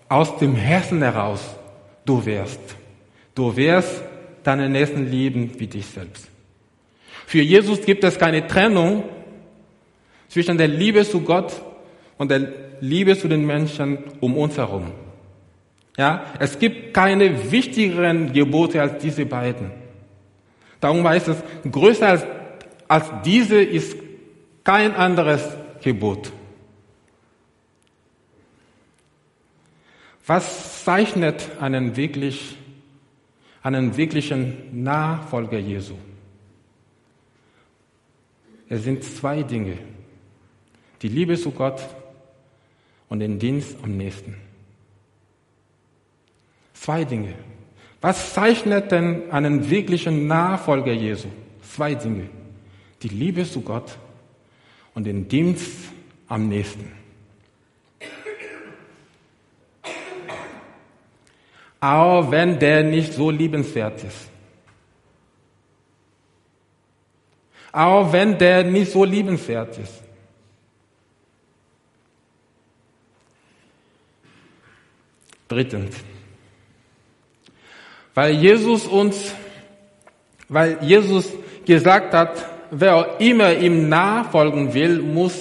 aus 0.10 0.38
dem 0.38 0.56
Herzen 0.56 1.02
heraus. 1.02 1.42
Du 2.06 2.26
wirst. 2.26 2.60
Du 3.34 3.56
wirst 3.56 4.04
deinen 4.44 4.72
Nächsten 4.72 5.10
lieben 5.10 5.52
wie 5.58 5.68
dich 5.68 5.86
selbst. 5.86 6.28
Für 7.26 7.42
Jesus 7.42 7.82
gibt 7.84 8.04
es 8.04 8.20
keine 8.20 8.46
Trennung 8.46 9.04
zwischen 10.28 10.58
der 10.58 10.68
Liebe 10.68 11.04
zu 11.04 11.22
Gott 11.22 11.54
und 12.18 12.30
der 12.30 12.48
Liebe 12.82 13.18
zu 13.18 13.28
den 13.28 13.46
Menschen 13.46 13.98
um 14.20 14.38
uns 14.38 14.58
herum. 14.58 14.92
Ja, 15.98 16.26
es 16.40 16.60
gibt 16.60 16.94
keine 16.94 17.52
wichtigeren 17.52 18.34
Gebote 18.34 18.82
als 18.82 19.02
diese 19.02 19.26
beiden. 19.26 19.85
Darum 20.86 21.08
heißt 21.08 21.30
es, 21.30 21.38
größer 21.72 22.08
als, 22.08 22.24
als 22.88 23.12
diese 23.24 23.60
ist 23.60 23.98
kein 24.64 24.94
anderes 24.94 25.42
Gebot. 25.82 26.32
Was 30.28 30.84
zeichnet 30.84 31.50
einen 31.60 31.96
wirklich, 31.96 32.56
einen 33.64 33.98
wirklichen 33.98 34.84
Nachfolger 34.84 35.58
Jesu? 35.58 35.96
Es 38.70 38.84
sind 38.84 39.04
zwei 39.04 39.42
Dinge. 39.42 39.80
Die 41.02 41.08
Liebe 41.08 41.36
zu 41.36 41.50
Gott 41.50 41.82
und 43.10 43.22
den 43.22 43.40
Dienst 43.40 43.76
am 43.82 43.98
nächsten. 43.98 44.36
Zwei 46.76 47.04
Dinge. 47.04 47.34
Was 48.06 48.36
zeichnet 48.36 48.92
denn 48.92 49.32
einen 49.32 49.68
wirklichen 49.68 50.28
Nachfolger 50.28 50.94
Jesu? 50.94 51.28
Zwei 51.64 51.96
Dinge. 51.96 52.30
Die 53.02 53.08
Liebe 53.08 53.44
zu 53.44 53.62
Gott 53.62 53.98
und 54.94 55.06
den 55.06 55.28
Dienst 55.28 55.90
am 56.28 56.48
nächsten. 56.48 56.92
Auch 61.80 62.30
wenn 62.30 62.60
der 62.60 62.84
nicht 62.84 63.12
so 63.12 63.32
liebenswert 63.32 64.04
ist. 64.04 64.30
Auch 67.72 68.14
wenn 68.14 68.38
der 68.38 68.66
nicht 68.66 68.92
so 68.92 69.04
liebenswert 69.04 69.80
ist. 69.80 70.04
Drittens, 75.48 75.96
weil 78.16 78.34
Jesus 78.34 78.88
uns, 78.88 79.36
weil 80.48 80.80
Jesus 80.82 81.32
gesagt 81.66 82.14
hat, 82.14 82.44
wer 82.72 83.18
immer 83.20 83.54
ihm 83.54 83.90
nachfolgen 83.90 84.74
will, 84.74 85.02
muss, 85.02 85.36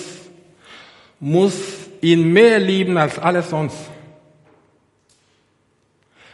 muss 1.20 1.54
ihn 2.00 2.32
mehr 2.32 2.58
lieben 2.58 2.98
als 2.98 3.18
alles 3.18 3.48
sonst. 3.48 3.78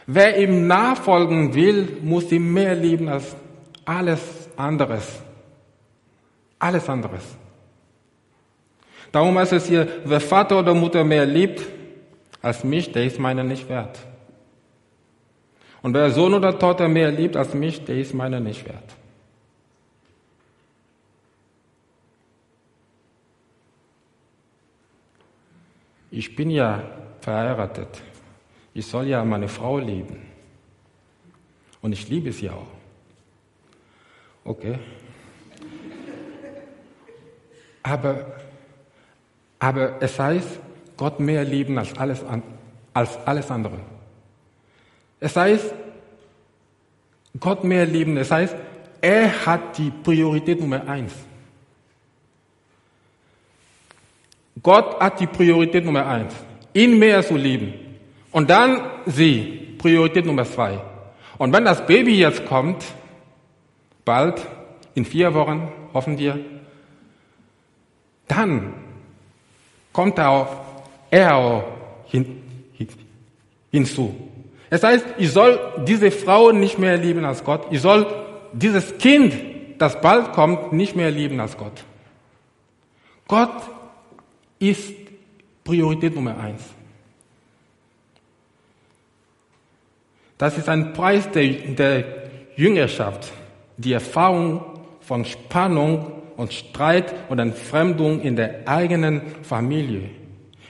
Wer 0.07 0.37
ihm 0.39 0.67
nachfolgen 0.67 1.53
will, 1.53 1.99
muss 2.01 2.31
ihn 2.31 2.51
mehr 2.51 2.75
lieben 2.75 3.07
als 3.07 3.35
alles 3.85 4.19
anderes. 4.57 5.07
Alles 6.59 6.89
anderes. 6.89 7.23
Darum 9.11 9.37
heißt 9.37 9.53
es 9.53 9.67
hier, 9.67 9.87
wer 10.05 10.19
Vater 10.19 10.59
oder 10.59 10.73
Mutter 10.73 11.03
mehr 11.03 11.25
liebt, 11.25 11.61
als 12.41 12.63
mich, 12.63 12.91
der 12.91 13.05
ist 13.05 13.19
meiner 13.19 13.43
nicht 13.43 13.69
wert. 13.69 13.99
Und 15.81 15.93
wer 15.93 16.11
Sohn 16.11 16.33
oder 16.33 16.57
Tochter 16.57 16.87
mehr 16.87 17.11
liebt 17.11 17.35
als 17.35 17.53
mich, 17.53 17.83
der 17.85 17.97
ist 17.97 18.13
meiner 18.13 18.39
nicht 18.39 18.67
wert. 18.67 18.95
Ich 26.11 26.35
bin 26.35 26.49
ja 26.49 26.83
verheiratet. 27.21 28.01
Ich 28.73 28.85
soll 28.85 29.07
ja 29.07 29.23
meine 29.23 29.47
Frau 29.47 29.79
lieben. 29.79 30.21
Und 31.81 31.93
ich 31.93 32.07
liebe 32.09 32.31
sie 32.31 32.49
auch. 32.49 32.67
Okay. 34.43 34.77
Aber, 37.83 38.25
aber 39.57 40.01
es 40.01 40.19
heißt, 40.19 40.59
Gott 40.97 41.19
mehr 41.19 41.43
lieben 41.43 41.77
als 41.77 41.97
alles, 41.97 42.23
als 42.93 43.17
alles 43.25 43.49
andere. 43.49 43.79
Es 45.21 45.35
heißt, 45.35 45.73
Gott 47.39 47.63
mehr 47.63 47.85
lieben, 47.85 48.17
es 48.17 48.29
heißt, 48.29 48.55
er 48.99 49.45
hat 49.45 49.77
die 49.77 49.91
Priorität 49.91 50.59
Nummer 50.59 50.85
eins. 50.87 51.13
Gott 54.61 54.99
hat 54.99 55.19
die 55.19 55.27
Priorität 55.27 55.85
Nummer 55.85 56.05
eins, 56.05 56.33
ihn 56.73 56.99
mehr 56.99 57.23
zu 57.25 57.37
lieben. 57.37 57.73
Und 58.31 58.49
dann 58.49 58.81
sie, 59.05 59.75
Priorität 59.77 60.25
Nummer 60.25 60.43
zwei. 60.43 60.81
Und 61.37 61.53
wenn 61.53 61.65
das 61.65 61.85
Baby 61.85 62.19
jetzt 62.19 62.45
kommt, 62.45 62.83
bald, 64.03 64.45
in 64.93 65.05
vier 65.05 65.33
Wochen, 65.33 65.71
hoffen 65.93 66.17
wir, 66.17 66.39
dann 68.27 68.73
kommt 69.93 70.17
er 70.17 70.29
auf 70.29 70.61
er 71.11 71.63
hin, 72.07 72.41
hin, 72.73 72.87
hinzu. 73.71 74.15
Es 74.71 74.83
heißt, 74.83 75.05
ich 75.17 75.31
soll 75.31 75.59
diese 75.85 76.11
Frau 76.11 76.53
nicht 76.53 76.79
mehr 76.79 76.95
lieben 76.95 77.25
als 77.25 77.43
Gott. 77.43 77.67
Ich 77.71 77.81
soll 77.81 78.07
dieses 78.53 78.97
Kind, 78.97 79.35
das 79.77 79.99
bald 79.99 80.31
kommt, 80.31 80.71
nicht 80.71 80.95
mehr 80.95 81.11
lieben 81.11 81.41
als 81.41 81.57
Gott. 81.57 81.83
Gott 83.27 83.61
ist 84.59 84.93
Priorität 85.65 86.15
Nummer 86.15 86.37
eins. 86.37 86.63
Das 90.37 90.57
ist 90.57 90.69
ein 90.69 90.93
Preis 90.93 91.29
der, 91.31 91.49
der 91.49 92.05
Jüngerschaft, 92.55 93.29
die 93.75 93.91
Erfahrung 93.91 94.79
von 95.01 95.25
Spannung 95.25 96.13
und 96.37 96.53
Streit 96.53 97.13
und 97.27 97.39
Entfremdung 97.39 98.21
in 98.21 98.37
der 98.37 98.61
eigenen 98.65 99.21
Familie. 99.43 100.09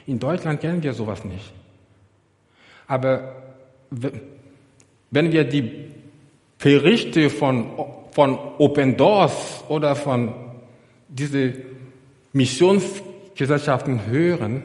In 0.07 0.17
Deutschland 0.19 0.59
kennen 0.59 0.81
wir 0.81 0.93
sowas 0.93 1.23
nicht. 1.23 1.53
Aber 2.87 3.50
wenn 3.91 5.31
wir 5.31 5.43
die 5.43 5.69
Berichte 6.57 7.29
von, 7.29 7.67
von 8.11 8.37
Open 8.57 8.95
Doors 8.97 9.63
oder 9.67 9.95
von 9.95 10.33
diese 11.07 11.53
Missionsgesellschaften 12.33 14.05
hören, 14.07 14.63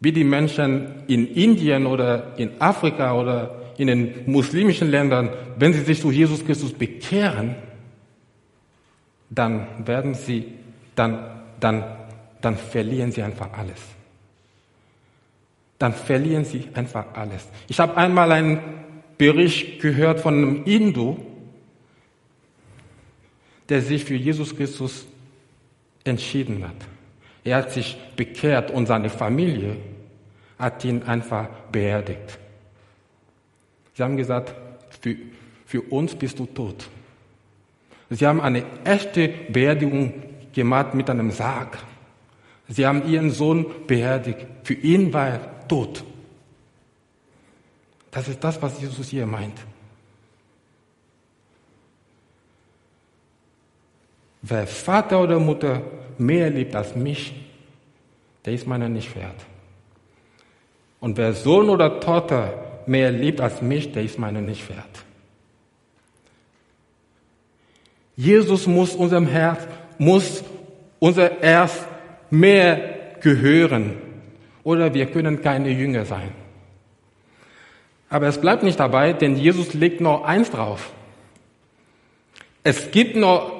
wie 0.00 0.12
die 0.12 0.24
Menschen 0.24 1.04
in 1.08 1.26
Indien 1.26 1.86
oder 1.86 2.38
in 2.38 2.60
Afrika 2.60 3.18
oder 3.18 3.72
in 3.78 3.88
den 3.88 4.14
muslimischen 4.26 4.90
Ländern, 4.90 5.30
wenn 5.56 5.72
sie 5.72 5.80
sich 5.80 6.00
zu 6.00 6.12
Jesus 6.12 6.44
Christus 6.44 6.72
bekehren, 6.72 7.56
dann 9.30 9.66
werden 9.84 10.14
sie, 10.14 10.46
dann, 10.94 11.18
dann, 11.58 11.84
dann 12.40 12.56
verlieren 12.56 13.10
sie 13.10 13.22
einfach 13.22 13.52
alles 13.52 13.97
dann 15.78 15.92
verlieren 15.92 16.44
sie 16.44 16.68
einfach 16.74 17.14
alles. 17.14 17.48
Ich 17.68 17.78
habe 17.78 17.96
einmal 17.96 18.32
einen 18.32 18.58
Bericht 19.16 19.80
gehört 19.80 20.20
von 20.20 20.34
einem 20.34 20.64
Hindu, 20.64 21.16
der 23.68 23.82
sich 23.82 24.04
für 24.04 24.14
Jesus 24.14 24.56
Christus 24.56 25.06
entschieden 26.04 26.66
hat. 26.66 26.76
Er 27.44 27.56
hat 27.56 27.72
sich 27.72 27.98
bekehrt 28.16 28.70
und 28.70 28.86
seine 28.86 29.10
Familie 29.10 29.76
hat 30.58 30.84
ihn 30.84 31.02
einfach 31.02 31.48
beerdigt. 31.70 32.38
Sie 33.94 34.02
haben 34.02 34.16
gesagt, 34.16 34.54
für, 35.00 35.16
für 35.66 35.82
uns 35.82 36.14
bist 36.14 36.38
du 36.38 36.46
tot. 36.46 36.88
Sie 38.10 38.26
haben 38.26 38.40
eine 38.40 38.64
echte 38.84 39.28
Beerdigung 39.28 40.14
gemacht 40.52 40.94
mit 40.94 41.10
einem 41.10 41.30
Sarg. 41.30 41.78
Sie 42.68 42.86
haben 42.86 43.06
ihren 43.08 43.30
Sohn 43.30 43.66
beerdigt. 43.86 44.46
Für 44.62 44.74
ihn 44.74 45.12
war 45.12 45.28
er 45.28 45.57
tot. 45.68 46.04
Das 48.10 48.26
ist 48.28 48.42
das, 48.42 48.60
was 48.60 48.80
Jesus 48.80 49.08
hier 49.08 49.26
meint. 49.26 49.58
Wer 54.42 54.66
Vater 54.66 55.22
oder 55.22 55.38
Mutter 55.38 55.82
mehr 56.16 56.50
liebt 56.50 56.74
als 56.74 56.96
mich, 56.96 57.34
der 58.44 58.54
ist 58.54 58.66
meiner 58.66 58.88
nicht 58.88 59.14
wert. 59.14 59.44
Und 61.00 61.16
wer 61.16 61.32
Sohn 61.32 61.68
oder 61.68 62.00
Tochter 62.00 62.82
mehr 62.86 63.12
liebt 63.12 63.40
als 63.40 63.60
mich, 63.60 63.92
der 63.92 64.02
ist 64.02 64.18
meiner 64.18 64.40
nicht 64.40 64.68
wert. 64.68 65.04
Jesus 68.16 68.66
muss 68.66 68.94
unserem 68.94 69.26
Herz, 69.26 69.66
muss 69.98 70.42
unser 70.98 71.30
Herz 71.40 71.86
mehr 72.30 73.16
gehören 73.20 74.07
oder 74.68 74.92
wir 74.92 75.06
können 75.06 75.40
keine 75.40 75.70
Jünger 75.70 76.04
sein. 76.04 76.30
Aber 78.10 78.26
es 78.26 78.38
bleibt 78.38 78.62
nicht 78.62 78.78
dabei, 78.78 79.14
denn 79.14 79.34
Jesus 79.34 79.72
legt 79.72 80.02
noch 80.02 80.24
eins 80.24 80.50
drauf. 80.50 80.92
Es 82.64 82.90
gibt 82.90 83.16
noch, 83.16 83.50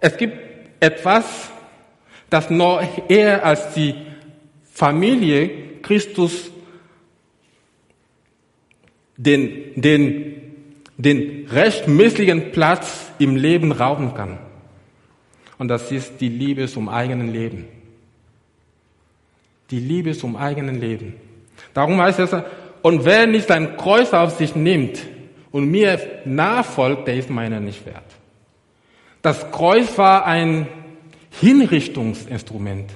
es 0.00 0.18
gibt 0.18 0.36
etwas, 0.80 1.50
dass 2.28 2.50
noch 2.50 2.82
er 3.08 3.42
als 3.42 3.72
die 3.72 3.94
Familie 4.70 5.80
Christus 5.80 6.50
den, 9.16 9.80
den, 9.80 10.42
den 10.98 11.46
rechtmäßigen 11.46 12.52
Platz 12.52 13.10
im 13.18 13.34
Leben 13.34 13.72
rauben 13.72 14.12
kann. 14.12 14.36
Und 15.56 15.68
das 15.68 15.90
ist 15.90 16.20
die 16.20 16.28
Liebe 16.28 16.68
zum 16.68 16.90
eigenen 16.90 17.32
Leben. 17.32 17.79
Die 19.70 19.80
Liebe 19.80 20.16
zum 20.16 20.36
eigenen 20.36 20.80
Leben. 20.80 21.14
Darum 21.74 22.00
heißt 22.00 22.18
es, 22.20 22.30
und 22.82 23.04
wer 23.04 23.26
nicht 23.26 23.48
sein 23.48 23.76
Kreuz 23.76 24.12
auf 24.12 24.36
sich 24.36 24.54
nimmt 24.54 25.00
und 25.50 25.70
mir 25.70 26.00
nachfolgt, 26.24 27.08
der 27.08 27.16
ist 27.16 27.30
meiner 27.30 27.60
nicht 27.60 27.84
wert. 27.86 28.04
Das 29.22 29.50
Kreuz 29.50 29.98
war 29.98 30.26
ein 30.26 30.66
Hinrichtungsinstrument. 31.40 32.90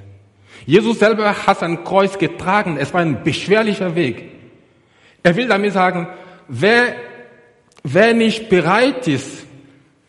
Jesus 0.67 0.99
selber 0.99 1.47
hat 1.47 1.59
sein 1.59 1.85
Kreuz 1.85 2.19
getragen. 2.19 2.79
Es 2.79 2.95
war 2.95 3.03
ein 3.03 3.23
beschwerlicher 3.23 3.95
Weg. 3.95 4.31
Er 5.23 5.37
will 5.37 5.49
damit 5.49 5.73
sagen, 5.73 6.09
wer, 6.49 6.95
wer 7.83 8.15
nicht 8.15 8.49
bereit 8.49 9.07
ist, 9.07 9.45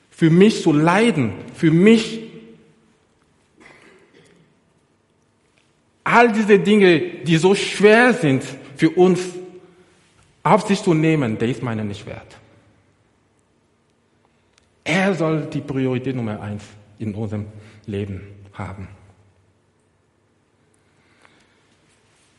für 0.10 0.30
mich 0.30 0.62
zu 0.62 0.71
leiden, 0.71 1.34
für 1.54 1.71
mich 1.71 2.21
all 6.06 6.32
diese 6.32 6.60
Dinge, 6.60 7.00
die 7.00 7.36
so 7.36 7.54
schwer 7.54 8.13
sind 8.13 8.44
für 8.78 8.91
uns 8.91 9.20
auf 10.44 10.68
sich 10.68 10.82
zu 10.82 10.94
nehmen, 10.94 11.38
der 11.38 11.50
ist 11.50 11.62
meiner 11.62 11.84
nicht 11.84 12.06
wert. 12.06 12.38
Er 14.84 15.15
soll 15.15 15.48
die 15.48 15.62
Priorität 15.62 16.15
Nummer 16.15 16.39
eins 16.39 16.63
in 17.00 17.15
unserem 17.15 17.48
Leben 17.88 18.22
haben. 18.54 18.88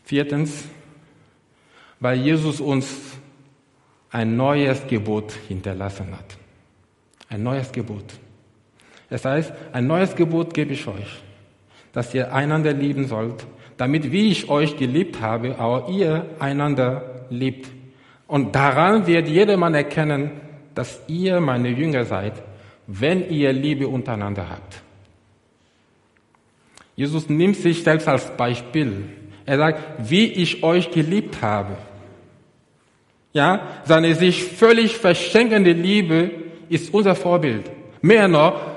Viertens, 0.04 0.64
weil 1.98 2.20
Jesus 2.20 2.60
uns 2.60 2.86
ein 4.10 4.36
neues 4.36 4.86
Gebot 4.86 5.32
hinterlassen 5.48 6.16
hat. 6.16 6.36
Ein 7.28 7.42
neues 7.42 7.72
Gebot. 7.72 8.04
Das 9.10 9.24
heißt, 9.24 9.52
ein 9.72 9.88
neues 9.88 10.14
Gebot 10.14 10.54
gebe 10.54 10.74
ich 10.74 10.86
euch, 10.86 11.20
dass 11.96 12.12
ihr 12.12 12.34
einander 12.34 12.74
lieben 12.74 13.06
sollt, 13.06 13.46
damit 13.78 14.12
wie 14.12 14.28
ich 14.30 14.50
euch 14.50 14.76
geliebt 14.76 15.22
habe, 15.22 15.58
auch 15.58 15.88
ihr 15.88 16.26
einander 16.38 17.24
liebt. 17.30 17.68
Und 18.26 18.54
daran 18.54 19.06
wird 19.06 19.28
jedermann 19.28 19.72
erkennen, 19.72 20.32
dass 20.74 21.00
ihr 21.08 21.40
meine 21.40 21.70
Jünger 21.70 22.04
seid, 22.04 22.34
wenn 22.86 23.30
ihr 23.30 23.50
Liebe 23.54 23.88
untereinander 23.88 24.46
habt. 24.50 24.82
Jesus 26.96 27.30
nimmt 27.30 27.56
sich 27.56 27.82
selbst 27.82 28.06
als 28.08 28.36
Beispiel. 28.36 29.04
Er 29.46 29.56
sagt, 29.56 30.10
wie 30.10 30.26
ich 30.26 30.62
euch 30.62 30.90
geliebt 30.90 31.40
habe. 31.40 31.78
Ja, 33.32 33.68
seine 33.84 34.14
sich 34.14 34.44
völlig 34.44 34.98
verschenkende 34.98 35.72
Liebe 35.72 36.30
ist 36.68 36.92
unser 36.92 37.14
Vorbild. 37.14 37.70
Mehr 38.02 38.28
noch, 38.28 38.75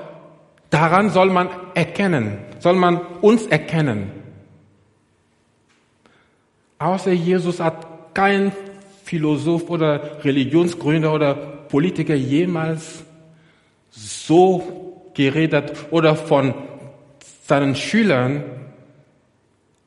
daran 0.70 1.10
soll 1.10 1.30
man 1.30 1.48
erkennen, 1.74 2.38
soll 2.58 2.74
man 2.74 3.00
uns 3.20 3.46
erkennen. 3.46 4.12
Außer 6.78 7.12
Jesus 7.12 7.60
hat 7.60 8.14
kein 8.14 8.52
Philosoph 9.04 9.68
oder 9.68 10.24
Religionsgründer 10.24 11.12
oder 11.12 11.34
Politiker 11.34 12.14
jemals 12.14 13.04
so 13.90 15.10
geredet 15.14 15.72
oder 15.90 16.14
von 16.16 16.54
seinen 17.46 17.74
Schülern 17.74 18.44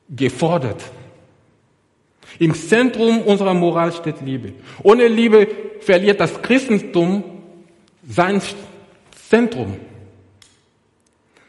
gefordert. 0.08 0.82
Im 2.38 2.54
Zentrum 2.54 3.22
unserer 3.22 3.54
Moral 3.54 3.92
steht 3.92 4.20
Liebe. 4.20 4.52
Ohne 4.82 5.08
Liebe 5.08 5.48
verliert 5.80 6.20
das 6.20 6.42
Christentum 6.42 7.24
sein 8.06 8.40
Zentrum. 9.28 9.76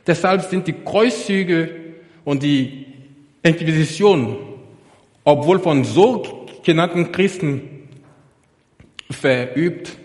Deshalb 0.05 0.41
sind 0.43 0.67
die 0.67 0.73
Kreuzzüge 0.73 1.95
und 2.23 2.43
die 2.43 2.85
Inquisition 3.41 4.55
obwohl 5.25 5.59
von 5.59 5.83
so 5.83 6.45
genannten 6.63 7.11
Christen 7.11 7.89
verübt, 9.09 9.97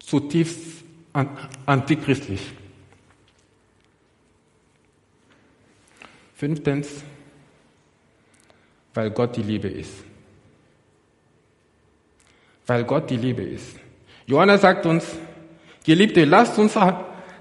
zutiefst 0.00 0.84
antichristlich. 1.64 2.40
Fünftens, 6.34 6.88
weil 8.92 9.10
Gott 9.12 9.36
die 9.36 9.42
Liebe 9.42 9.68
ist. 9.68 9.92
Weil 12.66 12.84
Gott 12.84 13.08
die 13.08 13.16
Liebe 13.16 13.42
ist. 13.42 13.76
Johannes 14.26 14.60
sagt 14.62 14.84
uns, 14.86 15.04
Geliebte, 15.84 16.24
lasst 16.24 16.58
uns, 16.58 16.76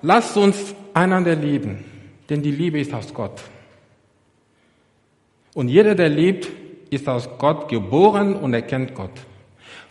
lasst 0.04 0.38
uns 0.38 0.76
einander 0.94 1.36
lieben, 1.36 1.84
denn 2.30 2.42
die 2.42 2.52
Liebe 2.52 2.80
ist 2.80 2.94
aus 2.94 3.14
Gott. 3.14 3.42
Und 5.54 5.70
jeder, 5.70 5.96
der 5.96 6.10
liebt, 6.10 6.50
ist 6.90 7.08
aus 7.08 7.30
Gott 7.38 7.70
geboren 7.70 8.36
und 8.36 8.54
erkennt 8.54 8.96
Gott. 8.96 9.12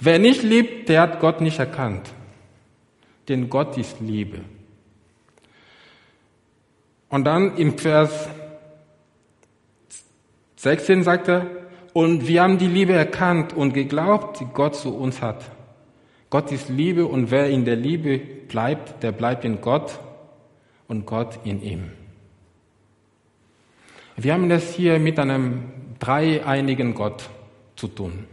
Wer 0.00 0.18
nicht 0.18 0.42
liebt, 0.42 0.88
der 0.88 1.02
hat 1.02 1.20
Gott 1.20 1.40
nicht 1.40 1.58
erkannt. 1.58 2.10
Denn 3.28 3.48
Gott 3.48 3.78
ist 3.78 4.00
Liebe. 4.00 4.40
Und 7.08 7.24
dann 7.24 7.56
im 7.56 7.78
Vers 7.78 8.28
16 10.56 11.02
sagt 11.04 11.28
er, 11.28 11.46
und 11.92 12.26
wir 12.26 12.42
haben 12.42 12.58
die 12.58 12.68
Liebe 12.68 12.94
erkannt 12.94 13.52
und 13.52 13.74
geglaubt, 13.74 14.40
die 14.40 14.46
Gott 14.46 14.76
zu 14.76 14.96
uns 14.96 15.20
hat. 15.20 15.44
Gott 16.30 16.50
ist 16.50 16.70
Liebe 16.70 17.04
und 17.04 17.30
wer 17.30 17.50
in 17.50 17.64
der 17.64 17.76
Liebe 17.76 18.18
bleibt, 18.18 19.02
der 19.02 19.12
bleibt 19.12 19.44
in 19.44 19.60
Gott 19.60 20.00
und 20.92 21.06
Gott 21.06 21.38
in 21.44 21.62
ihm. 21.62 21.90
Wir 24.16 24.34
haben 24.34 24.50
es 24.50 24.74
hier 24.74 24.98
mit 24.98 25.18
einem 25.18 25.72
dreieinigen 25.98 26.94
Gott 26.94 27.30
zu 27.76 27.88
tun. 27.88 28.26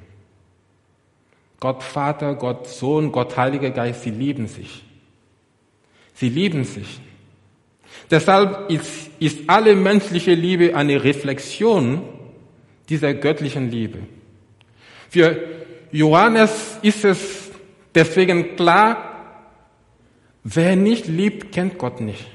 Gott 1.62 1.82
Vater, 1.84 2.36
Gott 2.36 2.68
Sohn, 2.68 3.12
Gott 3.14 3.38
Heiliger 3.38 3.72
Geist, 3.72 4.04
sie 4.04 4.12
lieben 4.12 4.48
sich. 4.48 4.84
Sie 6.14 6.28
lieben 6.28 6.66
sich. 6.66 7.00
Deshalb 8.12 8.70
ist, 8.70 9.10
ist 9.20 9.50
alle 9.50 9.74
menschliche 9.76 10.34
Liebe 10.34 10.76
eine 10.76 11.02
Reflexion 11.02 12.02
dieser 12.90 13.14
göttlichen 13.14 13.72
Liebe. 13.72 14.00
Für 15.10 15.38
Johannes 15.92 16.78
ist 16.82 17.06
es 17.06 17.52
deswegen 17.96 18.58
klar, 18.58 19.48
wer 20.44 20.76
nicht 20.76 21.08
liebt, 21.08 21.54
kennt 21.54 21.78
Gott 21.78 22.02
nicht. 22.02 22.26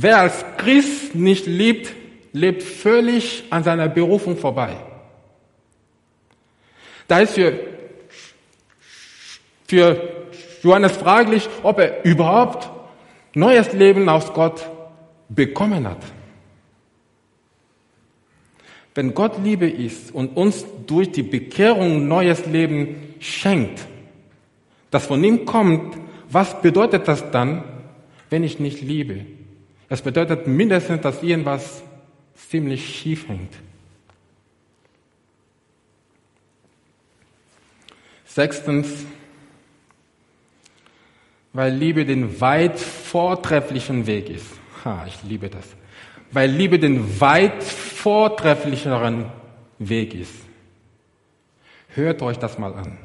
Wer 0.00 0.20
als 0.20 0.44
Christ 0.58 1.16
nicht 1.16 1.46
liebt, 1.46 1.92
lebt 2.32 2.62
völlig 2.62 3.42
an 3.50 3.64
seiner 3.64 3.88
Berufung 3.88 4.36
vorbei. 4.36 4.76
Da 7.08 7.18
ist 7.18 7.34
für, 7.34 7.58
für 9.66 10.00
Johannes 10.62 10.92
fraglich, 10.92 11.48
ob 11.64 11.80
er 11.80 12.04
überhaupt 12.04 12.70
neues 13.34 13.72
Leben 13.72 14.08
aus 14.08 14.32
Gott 14.32 14.70
bekommen 15.28 15.88
hat. 15.88 16.04
Wenn 18.94 19.14
Gott 19.14 19.42
Liebe 19.42 19.68
ist 19.68 20.14
und 20.14 20.36
uns 20.36 20.64
durch 20.86 21.10
die 21.10 21.24
Bekehrung 21.24 22.06
neues 22.06 22.46
Leben 22.46 23.14
schenkt, 23.18 23.84
das 24.92 25.06
von 25.06 25.24
ihm 25.24 25.44
kommt, 25.44 25.96
was 26.30 26.62
bedeutet 26.62 27.08
das 27.08 27.32
dann, 27.32 27.64
wenn 28.30 28.44
ich 28.44 28.60
nicht 28.60 28.80
liebe? 28.80 29.37
Das 29.88 30.02
bedeutet 30.02 30.46
mindestens, 30.46 31.00
dass 31.00 31.22
irgendwas 31.22 31.82
ziemlich 32.34 32.96
schief 32.96 33.28
hängt. 33.28 33.52
Sechstens, 38.26 39.06
weil 41.52 41.72
Liebe 41.72 42.04
den 42.04 42.40
weit 42.40 42.78
vortrefflichen 42.78 44.06
Weg 44.06 44.28
ist. 44.28 44.46
Ha, 44.84 45.04
ich 45.06 45.22
liebe 45.24 45.48
das. 45.48 45.64
Weil 46.30 46.50
Liebe 46.50 46.78
den 46.78 47.20
weit 47.20 47.62
vortrefflicheren 47.62 49.26
Weg 49.78 50.14
ist. 50.14 50.34
Hört 51.94 52.20
euch 52.22 52.38
das 52.38 52.58
mal 52.58 52.74
an. 52.74 52.98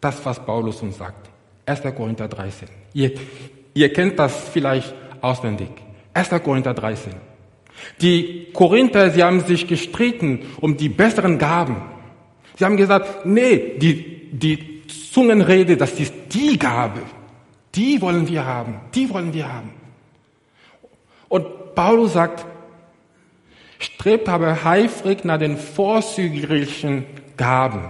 Das, 0.00 0.24
was 0.24 0.44
Paulus 0.44 0.80
uns 0.80 0.96
sagt. 0.96 1.28
1. 1.66 1.82
Korinther 1.94 2.28
13. 2.28 2.68
Ihr, 2.94 3.12
ihr 3.74 3.92
kennt 3.92 4.18
das 4.18 4.48
vielleicht 4.48 4.94
auswendig. 5.20 5.70
1. 6.14 6.30
Korinther 6.42 6.74
13. 6.74 7.12
Die 8.00 8.48
Korinther, 8.52 9.10
sie 9.10 9.22
haben 9.22 9.40
sich 9.40 9.66
gestritten 9.66 10.40
um 10.60 10.76
die 10.76 10.88
besseren 10.88 11.38
Gaben. 11.38 11.76
Sie 12.56 12.64
haben 12.64 12.76
gesagt, 12.76 13.24
nee, 13.24 13.78
die, 13.78 14.30
die 14.32 14.82
Zungenrede, 15.12 15.76
das 15.76 15.98
ist 15.98 16.12
die 16.32 16.58
Gabe. 16.58 17.00
Die 17.74 18.00
wollen 18.00 18.28
wir 18.28 18.44
haben. 18.44 18.80
Die 18.94 19.08
wollen 19.10 19.32
wir 19.32 19.52
haben. 19.52 19.70
Und 21.28 21.74
Paulus 21.74 22.14
sagt, 22.14 22.44
strebt 23.78 24.28
aber 24.28 24.58
eifrig 24.64 25.24
nach 25.24 25.38
den 25.38 25.56
vorzüglichen 25.56 27.06
Gaben. 27.36 27.88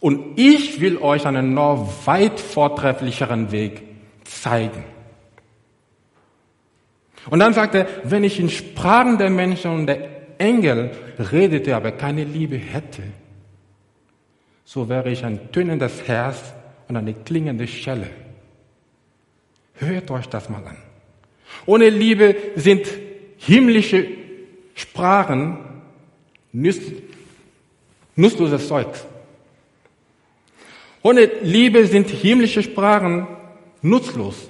Und 0.00 0.38
ich 0.38 0.80
will 0.80 0.98
euch 0.98 1.26
einen 1.26 1.54
noch 1.54 2.06
weit 2.06 2.40
vortrefflicheren 2.40 3.52
Weg 3.52 3.82
zeigen. 4.24 4.84
Und 7.30 7.38
dann 7.38 7.54
sagt 7.54 7.74
er, 7.74 7.86
wenn 8.04 8.24
ich 8.24 8.38
in 8.38 8.50
Sprachen 8.50 9.18
der 9.18 9.30
Menschen 9.30 9.70
und 9.70 9.86
der 9.86 10.08
Engel 10.38 10.90
redete, 11.18 11.74
aber 11.74 11.92
keine 11.92 12.24
Liebe 12.24 12.56
hätte, 12.56 13.02
so 14.64 14.88
wäre 14.88 15.10
ich 15.10 15.24
ein 15.24 15.52
tönendes 15.52 16.06
Herz 16.06 16.54
und 16.88 16.96
eine 16.96 17.14
klingende 17.14 17.66
Schelle. 17.66 18.08
Hört 19.74 20.10
euch 20.10 20.26
das 20.28 20.48
mal 20.48 20.66
an. 20.66 20.76
Ohne 21.66 21.88
Liebe 21.88 22.36
sind 22.56 22.86
himmlische 23.38 24.06
Sprachen 24.74 25.58
nutzloses 28.16 28.68
Zeugs. 28.68 29.04
Ohne 31.02 31.30
Liebe 31.42 31.86
sind 31.86 32.08
himmlische 32.08 32.62
Sprachen 32.62 33.26
nutzlos. 33.82 34.48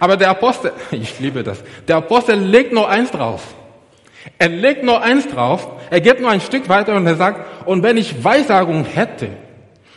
Aber 0.00 0.16
der 0.16 0.30
Apostel, 0.30 0.72
ich 0.90 1.18
liebe 1.20 1.42
das, 1.42 1.62
der 1.86 1.96
Apostel 1.96 2.38
legt 2.38 2.72
nur 2.72 2.88
eins 2.88 3.10
drauf. 3.10 3.54
Er 4.38 4.48
legt 4.48 4.82
nur 4.82 5.02
eins 5.02 5.28
drauf, 5.28 5.70
er 5.90 6.00
geht 6.00 6.20
nur 6.20 6.30
ein 6.30 6.40
Stück 6.40 6.68
weiter 6.68 6.96
und 6.96 7.06
er 7.06 7.16
sagt, 7.16 7.66
und 7.66 7.82
wenn 7.82 7.98
ich 7.98 8.24
Weissagung 8.24 8.84
hätte 8.84 9.28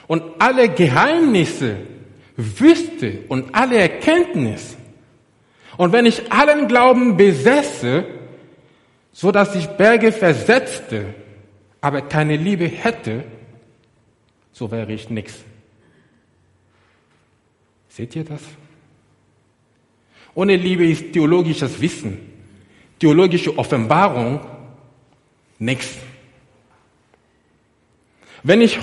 und 0.08 0.22
alle 0.40 0.68
Geheimnisse 0.68 1.78
wüsste 2.36 3.20
und 3.30 3.56
alle 3.56 3.78
Erkenntnis, 3.78 4.78
und 5.78 5.94
wenn 5.94 6.06
ich 6.06 6.32
allen 6.32 6.68
Glauben 6.68 7.16
besäße, 7.18 8.04
so 9.14 9.32
dass 9.32 9.56
ich 9.56 9.68
Berge 9.68 10.12
versetzte, 10.12 11.14
aber 11.80 12.02
keine 12.02 12.36
Liebe 12.36 12.66
hätte, 12.66 13.24
so 14.52 14.72
wäre 14.72 14.92
ich 14.92 15.10
nichts. 15.10 15.36
Seht 17.90 18.16
ihr 18.16 18.26
das? 18.26 18.42
Ohne 20.38 20.56
Liebe 20.56 20.86
ist 20.86 21.14
theologisches 21.14 21.82
Wissen, 21.82 22.20
theologische 23.00 23.58
Offenbarung 23.58 24.40
nichts. 25.58 25.98
Wenn 28.44 28.62
ich 28.62 28.78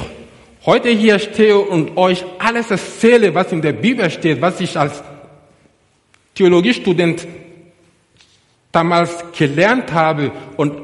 heute 0.66 0.88
hier 0.88 1.16
stehe 1.20 1.56
und 1.56 1.96
euch 1.96 2.24
alles 2.40 2.72
erzähle, 2.72 3.36
was 3.36 3.52
in 3.52 3.62
der 3.62 3.72
Bibel 3.72 4.10
steht, 4.10 4.40
was 4.40 4.60
ich 4.60 4.76
als 4.76 5.00
Theologiestudent 6.34 7.24
damals 8.72 9.22
gelernt 9.38 9.92
habe 9.92 10.32
und, 10.56 10.74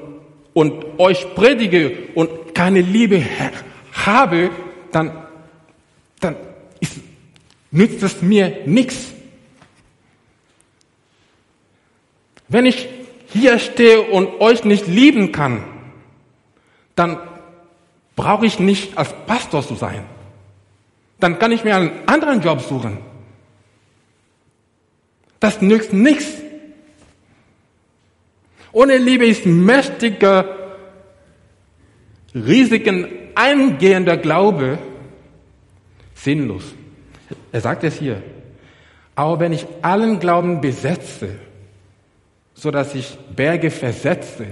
und 0.54 1.00
euch 1.00 1.34
predige 1.34 2.10
und 2.14 2.54
keine 2.54 2.80
Liebe 2.80 3.24
habe, 3.92 4.50
dann, 4.92 5.10
dann 6.20 6.36
ist, 6.78 7.00
nützt 7.72 8.04
es 8.04 8.22
mir 8.22 8.58
nichts. 8.66 9.14
Wenn 12.50 12.66
ich 12.66 12.88
hier 13.28 13.58
stehe 13.60 14.02
und 14.02 14.40
euch 14.40 14.64
nicht 14.64 14.88
lieben 14.88 15.30
kann, 15.30 15.64
dann 16.96 17.16
brauche 18.16 18.44
ich 18.44 18.58
nicht 18.58 18.98
als 18.98 19.14
Pastor 19.26 19.66
zu 19.66 19.76
sein. 19.76 20.04
Dann 21.20 21.38
kann 21.38 21.52
ich 21.52 21.64
mir 21.64 21.76
einen 21.76 21.92
anderen 22.06 22.42
Job 22.42 22.60
suchen. 22.60 22.98
Das 25.38 25.62
nützt 25.62 25.92
nichts. 25.92 26.26
Ohne 28.72 28.98
Liebe 28.98 29.26
ist 29.26 29.46
mächtiger, 29.46 30.56
Risiken 32.34 33.08
eingehender 33.34 34.16
Glaube 34.16 34.78
sinnlos. 36.14 36.64
Er 37.52 37.60
sagt 37.60 37.84
es 37.84 37.96
hier. 37.96 38.22
Aber 39.14 39.38
wenn 39.40 39.52
ich 39.52 39.66
allen 39.82 40.18
Glauben 40.18 40.60
besetze, 40.60 41.36
so 42.60 42.70
dass 42.70 42.94
ich 42.94 43.16
Berge 43.34 43.70
versetze, 43.70 44.48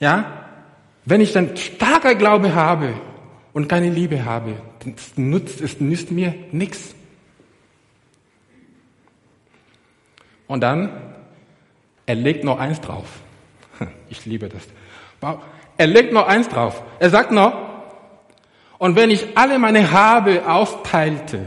ja, 0.00 0.48
wenn 1.04 1.20
ich 1.20 1.32
dann 1.34 1.54
starker 1.54 2.14
Glaube 2.14 2.54
habe 2.54 2.94
und 3.52 3.68
keine 3.68 3.90
Liebe 3.90 4.24
habe, 4.24 4.54
dann 4.78 4.94
nutzt 5.16 5.60
es 5.60 5.80
nützt 5.80 6.10
mir 6.10 6.34
nichts. 6.50 6.94
Und 10.46 10.62
dann, 10.62 10.90
er 12.06 12.14
legt 12.14 12.42
noch 12.42 12.58
eins 12.58 12.80
drauf. 12.80 13.20
Ich 14.08 14.24
liebe 14.24 14.48
das. 14.48 14.62
Er 15.76 15.86
legt 15.86 16.12
noch 16.12 16.26
eins 16.26 16.48
drauf. 16.48 16.82
Er 17.00 17.10
sagt 17.10 17.32
noch, 17.32 17.54
und 18.78 18.96
wenn 18.96 19.10
ich 19.10 19.36
alle 19.36 19.58
meine 19.58 19.90
Habe 19.90 20.48
austeilte 20.48 21.46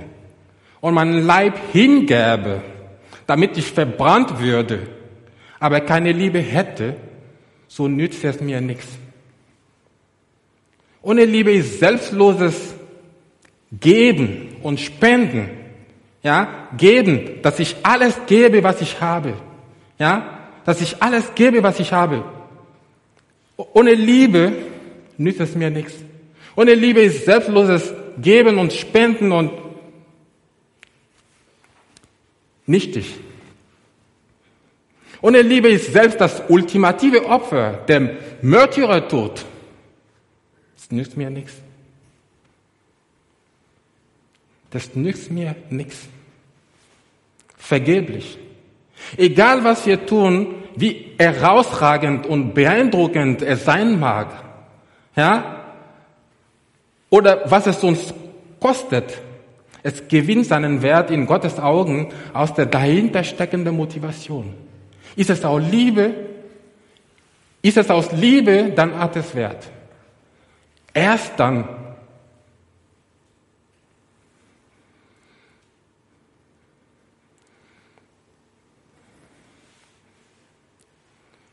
und 0.82 0.94
meinen 0.94 1.26
Leib 1.26 1.60
hingäbe, 1.72 2.62
damit 3.28 3.58
ich 3.58 3.66
verbrannt 3.66 4.40
würde, 4.40 4.88
aber 5.60 5.82
keine 5.82 6.12
Liebe 6.12 6.40
hätte, 6.40 6.96
so 7.68 7.88
nützt 7.88 8.24
es 8.24 8.40
mir 8.40 8.62
nichts. 8.62 8.88
Ohne 11.02 11.26
Liebe 11.26 11.52
ist 11.52 11.80
selbstloses 11.80 12.74
Geben 13.72 14.58
und 14.64 14.80
Spenden 14.80 15.50
ja, 16.24 16.70
geben, 16.76 17.42
dass 17.44 17.60
ich 17.60 17.76
alles 17.84 18.20
gebe, 18.26 18.64
was 18.64 18.82
ich 18.82 19.00
habe, 19.02 19.34
ja, 20.00 20.40
dass 20.66 20.82
ich 20.82 21.02
alles 21.02 21.36
gebe, 21.36 21.62
was 21.62 21.80
ich 21.80 21.92
habe. 21.92 22.24
Ohne 23.58 23.94
Liebe 23.94 24.54
nützt 25.18 25.40
es 25.40 25.56
mir 25.56 25.70
nichts. 25.70 25.94
Ohne 26.56 26.74
Liebe 26.74 27.02
ist 27.02 27.26
selbstloses 27.26 27.94
Geben 28.18 28.58
und 28.58 28.74
Spenden 28.74 29.32
und 29.32 29.52
nichtig. 32.66 33.16
Ohne 35.22 35.42
Liebe 35.42 35.70
ist 35.70 35.92
selbst 35.92 36.20
das 36.22 36.44
ultimative 36.50 37.26
Opfer, 37.26 37.84
der 37.88 38.18
Märtyrertod. 38.42 39.46
Das 40.76 40.92
nützt 40.92 41.18
mir 41.18 41.30
nichts. 41.30 41.54
Das 44.70 44.94
nützt 44.94 45.32
mir 45.32 45.56
nichts 45.70 46.08
vergeblich. 47.58 48.38
Egal 49.18 49.64
was 49.64 49.86
wir 49.86 50.06
tun, 50.06 50.56
wie 50.76 51.14
herausragend 51.18 52.26
und 52.28 52.54
beeindruckend 52.54 53.42
es 53.42 53.66
sein 53.66 54.00
mag, 54.00 54.28
ja, 55.16 55.64
oder 57.10 57.50
was 57.50 57.68
es 57.68 57.84
uns 57.84 58.14
kostet, 58.60 59.18
es 59.86 60.08
gewinnt 60.08 60.48
seinen 60.48 60.82
Wert 60.82 61.12
in 61.12 61.28
Gottes 61.28 61.60
Augen 61.60 62.12
aus 62.34 62.56
der 62.56 62.66
dahinter 62.66 63.24
steckenden 63.24 63.76
Motivation. 63.76 64.56
Ist 65.16 65.30
es 65.30 65.46
aus 65.46 65.62
Liebe? 65.70 66.12
Ist 67.62 67.78
es 67.78 67.92
aus 67.92 68.12
Liebe, 68.12 68.74
dann 68.76 68.98
hat 68.98 69.16
es 69.16 69.36
Wert. 69.36 69.70
Erst 70.92 71.40
dann 71.40 71.68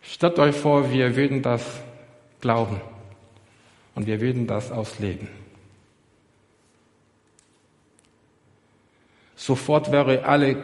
Stellt 0.00 0.38
euch 0.38 0.56
vor, 0.56 0.90
wir 0.90 1.16
würden 1.16 1.42
das 1.42 1.62
glauben 2.40 2.80
und 3.94 4.06
wir 4.06 4.20
würden 4.22 4.46
das 4.46 4.70
ausleben. 4.70 5.41
Sofort 9.42 9.90
wäre 9.90 10.24
alle 10.24 10.56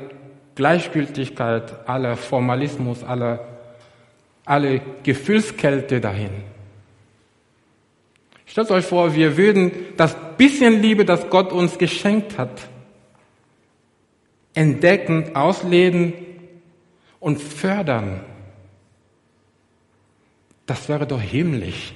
Gleichgültigkeit, 0.55 1.89
aller 1.89 2.17
Formalismus, 2.17 3.03
aller, 3.03 3.45
alle 4.45 4.81
Gefühlskälte 5.03 6.01
dahin. 6.01 6.31
Stellt 8.47 8.71
euch 8.71 8.85
vor, 8.85 9.17
wir 9.17 9.37
würden 9.37 9.73
das 9.97 10.17
bisschen 10.37 10.81
Liebe, 10.81 11.05
das 11.05 11.29
Gott 11.29 11.51
uns 11.53 11.77
geschenkt 11.77 12.39
hat, 12.39 12.69
entdecken, 14.55 15.35
ausleben 15.35 16.13
und 17.19 17.43
fördern. 17.43 18.21
Das 20.67 20.89
wäre 20.89 21.05
doch 21.05 21.21
himmlisch. 21.21 21.95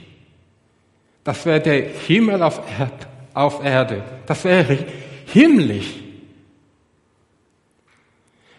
Das 1.23 1.47
wäre 1.47 1.61
der 1.61 1.81
Himmel 2.09 2.43
auf, 2.43 2.61
Erd, 2.77 3.07
auf 3.35 3.65
Erde. 3.65 4.03
Das 4.27 4.43
wäre 4.43 4.77
himmlisch. 5.27 6.03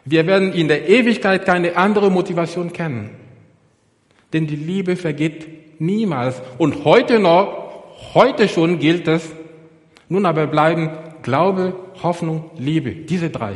Wir 0.05 0.27
werden 0.27 0.53
in 0.53 0.67
der 0.67 0.89
Ewigkeit 0.89 1.45
keine 1.45 1.77
andere 1.77 2.11
Motivation 2.11 2.73
kennen. 2.73 3.11
Denn 4.33 4.47
die 4.47 4.55
Liebe 4.55 4.95
vergeht 4.95 5.79
niemals. 5.79 6.41
Und 6.57 6.83
heute 6.83 7.19
noch, 7.19 8.13
heute 8.13 8.49
schon 8.49 8.79
gilt 8.79 9.07
es. 9.07 9.31
Nun 10.09 10.25
aber 10.25 10.47
bleiben 10.47 10.89
Glaube, 11.21 11.75
Hoffnung, 12.01 12.51
Liebe. 12.57 12.91
Diese 12.91 13.29
drei. 13.29 13.55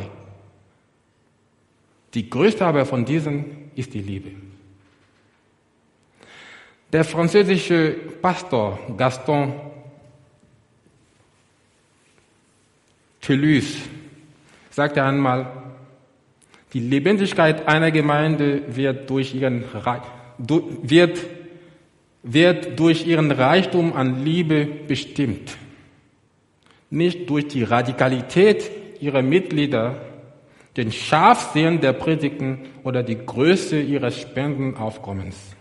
Die 2.13 2.29
größte 2.29 2.65
aber 2.65 2.85
von 2.85 3.03
diesen 3.03 3.69
ist 3.75 3.93
die 3.93 4.01
Liebe. 4.01 4.31
Der 6.93 7.03
französische 7.03 7.95
Pastor 8.21 8.79
Gaston 8.95 9.53
Toulouse 13.19 13.75
sagte 14.69 15.03
einmal, 15.03 15.66
die 16.73 16.79
Lebendigkeit 16.79 17.67
einer 17.67 17.91
Gemeinde 17.91 18.75
wird 18.75 19.09
durch 19.09 19.33
ihren, 19.33 19.63
wird, 20.37 21.19
wird 22.23 22.79
durch 22.79 23.07
ihren 23.07 23.31
Reichtum 23.31 23.93
an 23.93 24.23
Liebe 24.23 24.65
bestimmt, 24.65 25.57
nicht 26.89 27.29
durch 27.29 27.47
die 27.47 27.63
Radikalität 27.63 28.69
ihrer 28.99 29.21
Mitglieder, 29.21 30.01
den 30.75 30.91
Scharfsehen 30.91 31.81
der 31.81 31.93
Predigten 31.93 32.59
oder 32.83 33.01
die 33.01 33.17
Größe 33.17 33.79
ihres 33.79 34.19
Spendenaufkommens. 34.21 35.55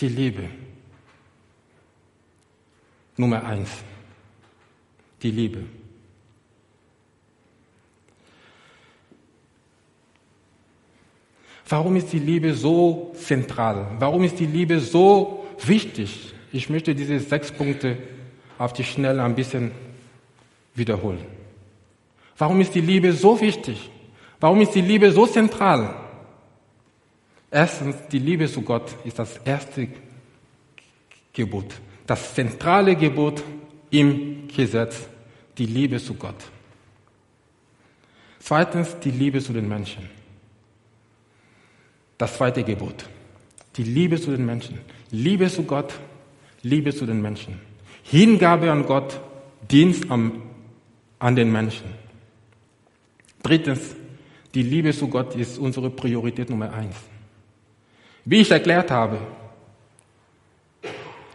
Die 0.00 0.08
Liebe. 0.08 0.44
Nummer 3.16 3.44
eins. 3.44 3.70
Die 5.22 5.30
Liebe. 5.30 5.79
Warum 11.70 11.96
ist 11.96 12.12
die 12.12 12.18
Liebe 12.18 12.52
so 12.52 13.12
zentral? 13.14 13.96
Warum 13.98 14.22
ist 14.24 14.38
die 14.38 14.46
Liebe 14.46 14.78
so 14.80 15.46
wichtig? 15.64 16.34
Ich 16.52 16.68
möchte 16.68 16.94
diese 16.94 17.18
sechs 17.18 17.50
Punkte 17.50 17.96
auf 18.58 18.74
die 18.74 18.84
Schnelle 18.84 19.22
ein 19.22 19.34
bisschen 19.34 19.70
wiederholen. 20.74 21.24
Warum 22.36 22.60
ist 22.60 22.74
die 22.74 22.82
Liebe 22.82 23.14
so 23.14 23.40
wichtig? 23.40 23.90
Warum 24.38 24.60
ist 24.60 24.74
die 24.74 24.82
Liebe 24.82 25.10
so 25.12 25.26
zentral? 25.26 25.94
Erstens, 27.50 27.96
die 28.12 28.18
Liebe 28.18 28.46
zu 28.46 28.60
Gott 28.60 28.94
ist 29.04 29.18
das 29.18 29.38
erste 29.38 29.88
Gebot 31.32 31.80
das 32.10 32.34
zentrale 32.34 32.96
Gebot 32.96 33.40
im 33.90 34.48
Gesetz, 34.48 35.06
die 35.56 35.66
Liebe 35.66 36.00
zu 36.00 36.14
Gott. 36.14 36.34
Zweitens 38.40 38.98
die 38.98 39.12
Liebe 39.12 39.40
zu 39.40 39.52
den 39.52 39.68
Menschen. 39.68 40.19
Das 42.20 42.36
zweite 42.36 42.62
Gebot, 42.62 43.08
die 43.76 43.82
Liebe 43.82 44.20
zu 44.20 44.30
den 44.30 44.44
Menschen. 44.44 44.78
Liebe 45.10 45.48
zu 45.48 45.62
Gott, 45.62 45.94
Liebe 46.60 46.94
zu 46.94 47.06
den 47.06 47.22
Menschen. 47.22 47.58
Hingabe 48.02 48.70
an 48.70 48.84
Gott, 48.84 49.18
Dienst 49.70 50.10
am, 50.10 50.42
an 51.18 51.34
den 51.34 51.50
Menschen. 51.50 51.86
Drittens, 53.42 53.96
die 54.52 54.62
Liebe 54.62 54.92
zu 54.92 55.08
Gott 55.08 55.34
ist 55.34 55.56
unsere 55.56 55.88
Priorität 55.88 56.50
Nummer 56.50 56.70
eins. 56.74 56.96
Wie 58.26 58.42
ich 58.42 58.50
erklärt 58.50 58.90
habe, 58.90 59.18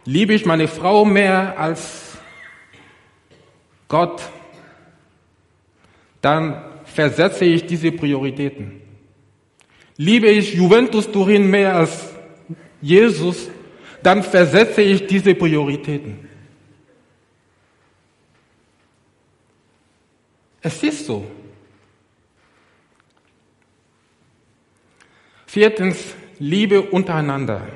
Liebe 0.04 0.36
ich 0.36 0.46
meine 0.46 0.68
Frau 0.68 1.04
mehr 1.04 1.58
als 1.58 2.16
Gott, 3.88 4.22
dann 6.22 6.64
versetze 6.84 7.46
ich 7.46 7.66
diese 7.66 7.92
Prioritäten. 7.92 8.85
Liebe 9.98 10.28
ich 10.28 10.54
Juventus 10.54 11.10
Turin 11.12 11.50
mehr 11.50 11.76
als 11.76 12.14
Jesus, 12.82 13.50
dann 14.04 14.22
versetze 14.24 14.82
ich 14.82 15.08
diese 15.08 15.34
Prioritäten. 15.34 16.30
Es 20.62 20.84
ist 20.84 21.06
so. 21.06 21.26
Viertens, 25.46 26.16
Liebe 26.40 26.82
untereinander. 26.82 27.68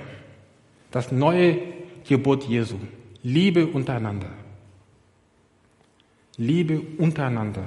Das 0.92 1.12
neue 1.12 1.60
Gebot 2.08 2.44
Jesu. 2.44 2.78
Liebe 3.24 3.66
untereinander. 3.68 4.32
Liebe 6.38 6.82
untereinander. 6.98 7.64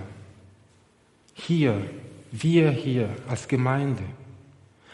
Hier, 1.34 1.88
wir 2.30 2.70
hier 2.70 3.08
als 3.28 3.46
Gemeinde. 3.46 4.02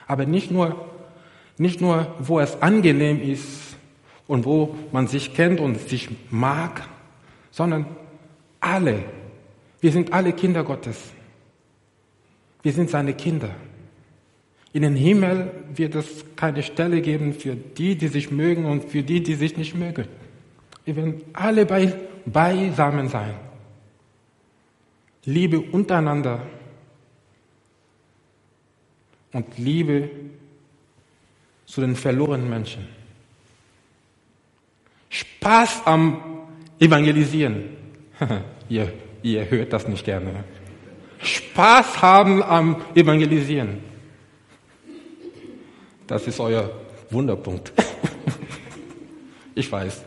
Aber 0.08 0.26
nicht 0.26 0.50
nur, 0.50 0.86
nicht 1.58 1.80
nur, 1.80 2.14
wo 2.18 2.40
es 2.40 2.60
angenehm 2.60 3.22
ist 3.22 3.76
und 4.26 4.44
wo 4.44 4.74
man 4.90 5.06
sich 5.06 5.34
kennt 5.34 5.60
und 5.60 5.78
sich 5.78 6.08
mag, 6.30 6.88
sondern 7.50 7.86
alle. 8.58 9.04
Wir 9.80 9.92
sind 9.92 10.12
alle 10.12 10.32
Kinder 10.32 10.64
Gottes. 10.64 11.12
Wir 12.62 12.72
sind 12.72 12.90
seine 12.90 13.14
Kinder. 13.14 13.50
In 14.72 14.82
den 14.82 14.96
Himmel 14.96 15.50
wird 15.74 15.94
es 15.94 16.24
keine 16.36 16.62
Stelle 16.62 17.00
geben 17.00 17.32
für 17.32 17.54
die, 17.54 17.96
die 17.96 18.08
sich 18.08 18.30
mögen 18.30 18.64
und 18.64 18.84
für 18.84 19.02
die, 19.02 19.22
die 19.22 19.34
sich 19.34 19.56
nicht 19.56 19.74
mögen. 19.74 20.06
Wir 20.84 20.96
werden 20.96 21.22
alle 21.32 21.66
bei, 21.66 21.94
beisammen 22.26 23.08
sein. 23.08 23.34
Liebe 25.24 25.60
untereinander 25.60 26.42
und 29.38 29.56
Liebe 29.56 30.10
zu 31.64 31.80
den 31.80 31.94
verlorenen 31.94 32.50
Menschen. 32.50 32.88
Spaß 35.10 35.82
am 35.84 36.48
Evangelisieren. 36.80 37.76
ihr, 38.68 38.92
ihr 39.22 39.48
hört 39.48 39.72
das 39.72 39.86
nicht 39.86 40.04
gerne. 40.04 40.42
Spaß 41.22 42.02
haben 42.02 42.42
am 42.42 42.82
Evangelisieren. 42.96 43.78
Das 46.08 46.26
ist 46.26 46.40
euer 46.40 46.68
Wunderpunkt. 47.10 47.72
ich 49.54 49.70
weiß. 49.70 50.04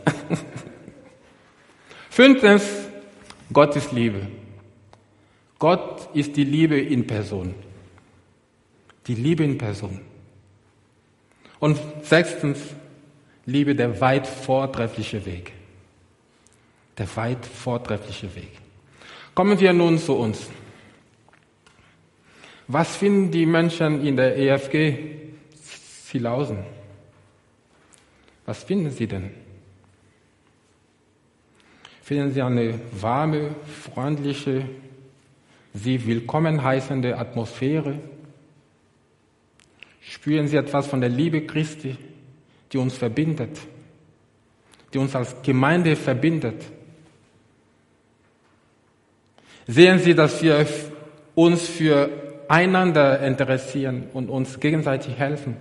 Fünftens, 2.10 2.64
Gott 3.50 3.76
ist 3.76 3.92
Liebe. 3.92 4.26
Gott 5.58 6.10
ist 6.12 6.36
die 6.36 6.44
Liebe 6.44 6.78
in 6.78 7.06
Person. 7.06 7.54
Die 9.06 9.14
Liebe 9.14 9.44
in 9.44 9.58
Person. 9.58 10.00
Und 11.58 11.78
sechstens, 12.02 12.58
Liebe 13.46 13.74
der 13.74 14.00
weit 14.00 14.26
vortreffliche 14.26 15.24
Weg. 15.26 15.52
Der 16.98 17.16
weit 17.16 17.44
vortreffliche 17.44 18.34
Weg. 18.34 18.52
Kommen 19.34 19.58
wir 19.58 19.72
nun 19.72 19.98
zu 19.98 20.14
uns. 20.14 20.48
Was 22.68 22.96
finden 22.96 23.30
die 23.30 23.46
Menschen 23.46 24.06
in 24.06 24.16
der 24.16 24.36
EFG 24.36 25.22
Silausen. 26.12 26.58
Was 28.44 28.62
finden 28.64 28.90
Sie 28.90 29.06
denn? 29.06 29.30
Finden 32.02 32.32
Sie 32.32 32.42
eine 32.42 32.78
warme, 33.00 33.54
freundliche, 33.64 34.68
Sie 35.72 36.06
willkommen 36.06 36.62
heißende 36.62 37.16
Atmosphäre? 37.16 37.98
Spüren 40.02 40.48
Sie 40.48 40.56
etwas 40.56 40.86
von 40.86 41.00
der 41.00 41.10
Liebe 41.10 41.46
Christi, 41.46 41.96
die 42.72 42.78
uns 42.78 42.96
verbindet, 42.96 43.58
die 44.92 44.98
uns 44.98 45.14
als 45.14 45.40
Gemeinde 45.42 45.96
verbindet? 45.96 46.62
Sehen 49.66 50.00
Sie, 50.00 50.14
dass 50.14 50.42
wir 50.42 50.66
uns 51.34 51.68
für 51.68 52.10
einander 52.48 53.20
interessieren 53.20 54.08
und 54.12 54.28
uns 54.28 54.58
gegenseitig 54.58 55.16
helfen? 55.16 55.56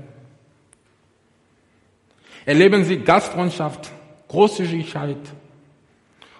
Erleben 2.46 2.84
Sie 2.84 2.98
Gastfreundschaft, 2.98 3.92
Großzügigkeit, 4.28 5.18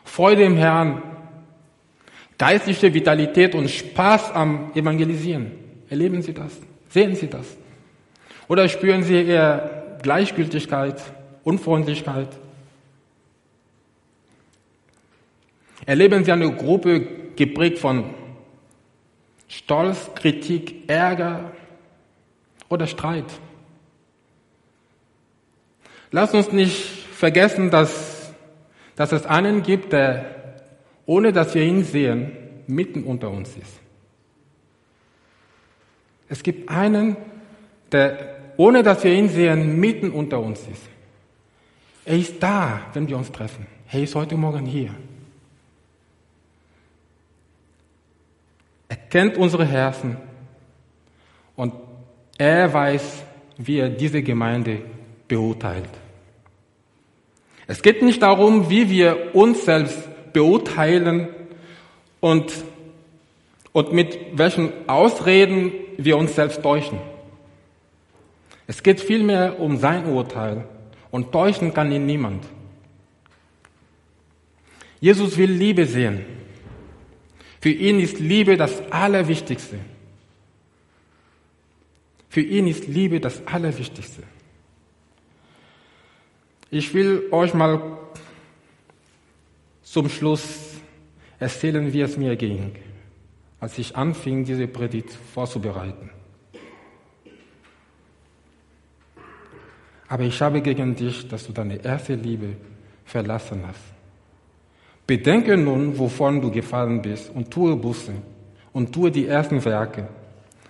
Freude 0.04 0.44
im 0.44 0.58
Herrn, 0.58 1.04
geistliche 2.40 2.92
Vitalität 2.92 3.54
und 3.54 3.70
Spaß 3.70 4.32
am 4.32 4.72
Evangelisieren. 4.74 5.52
Erleben 5.88 6.24
Sie 6.24 6.34
das? 6.34 6.52
Sehen 6.90 7.16
Sie 7.16 7.28
das? 7.28 7.61
Oder 8.52 8.68
spüren 8.68 9.02
Sie 9.02 9.16
eher 9.16 9.98
Gleichgültigkeit, 10.02 11.02
Unfreundlichkeit? 11.46 12.28
Erleben 15.86 16.26
Sie 16.26 16.34
eine 16.34 16.54
Gruppe 16.54 17.00
geprägt 17.38 17.80
von 17.80 18.14
Stolz, 19.48 20.14
Kritik, 20.16 20.90
Ärger 20.90 21.54
oder 22.68 22.88
Streit? 22.88 23.24
Lass 26.12 26.34
uns 26.34 26.52
nicht 26.52 26.76
vergessen, 27.14 27.72
dass, 27.72 28.34
dass 28.98 29.14
es 29.14 29.26
einen 29.26 29.64
gibt, 29.64 29.94
der, 29.94 30.26
ohne 31.06 31.32
dass 31.32 31.56
wir 31.56 31.64
ihn 31.64 31.86
sehen, 31.86 32.34
mitten 32.68 33.06
unter 33.06 33.30
uns 33.32 33.56
ist. 33.56 33.80
Es 36.28 36.44
gibt 36.44 36.70
einen, 36.70 37.16
der, 37.94 38.31
ohne 38.62 38.84
dass 38.84 39.04
wir 39.04 39.12
ihn 39.12 39.28
sehen, 39.28 39.80
mitten 39.80 40.12
unter 40.12 40.40
uns 40.40 40.60
ist. 40.72 40.88
Er 42.06 42.16
ist 42.16 42.36
da, 42.44 42.82
wenn 42.94 43.08
wir 43.08 43.18
uns 43.18 43.32
treffen. 43.32 43.66
Er 43.92 44.04
ist 44.04 44.14
heute 44.14 44.38
Morgen 44.38 44.68
hier. 44.68 44.92
Er 48.88 48.98
kennt 48.98 49.36
unsere 49.36 49.66
Herzen 49.66 50.16
und 51.56 51.74
er 52.38 52.72
weiß, 52.72 53.24
wie 53.58 53.80
er 53.80 53.90
diese 53.90 54.22
Gemeinde 54.22 54.84
beurteilt. 55.28 55.90
Es 57.66 57.82
geht 57.82 58.04
nicht 58.04 58.22
darum, 58.22 58.70
wie 58.70 58.92
wir 58.92 59.34
uns 59.34 59.66
selbst 59.66 59.98
beurteilen 60.34 61.30
und, 62.20 62.54
und 63.72 63.92
mit 63.92 64.20
welchen 64.34 64.88
Ausreden 64.88 65.72
wir 65.98 66.16
uns 66.16 66.36
selbst 66.36 66.62
täuschen. 66.62 67.00
Es 68.68 68.84
geht 68.84 69.02
vielmehr 69.02 69.60
um 69.60 69.78
sein 69.78 70.06
Urteil 70.06 70.66
und 71.10 71.32
täuschen 71.32 71.74
kann 71.74 71.92
ihn 71.92 72.06
niemand. 72.06 72.46
Jesus 75.00 75.38
will 75.38 75.52
Liebe 75.52 75.86
sehen. 75.86 76.26
Für 77.60 77.72
ihn 77.72 78.00
ist 78.00 78.20
Liebe 78.20 78.56
das 78.58 78.82
Allerwichtigste. 78.92 79.80
Für 82.30 82.42
ihn 82.42 82.68
ist 82.68 82.88
Liebe 82.88 83.20
das 83.20 83.46
Allerwichtigste. 83.46 84.24
Ich 86.70 86.94
will 86.94 87.28
euch 87.32 87.54
mal 87.54 87.98
zum 89.84 90.08
Schluss 90.08 90.70
erzählen, 91.40 91.92
wie 91.92 92.02
es 92.02 92.16
mir 92.16 92.36
ging, 92.38 92.76
als 93.60 93.78
ich 93.78 93.98
anfing, 93.98 94.46
diese 94.46 94.68
Predigt 94.68 95.12
vorzubereiten. 95.34 96.10
Aber 100.12 100.24
ich 100.24 100.42
habe 100.42 100.60
gegen 100.60 100.94
dich, 100.94 101.26
dass 101.30 101.48
du 101.48 101.54
deine 101.54 101.82
erste 101.82 102.16
Liebe 102.16 102.58
verlassen 103.06 103.64
hast. 103.66 103.80
Bedenke 105.08 105.56
nun, 105.56 105.98
wovon 105.98 106.42
du 106.42 106.52
gefallen 106.52 107.02
bist 107.02 107.32
und 107.34 107.50
tue 107.50 107.78
Buße 107.78 108.12
und 108.74 108.92
tue 108.94 109.10
die 109.10 109.26
ersten 109.26 109.64
Werke. 109.64 110.10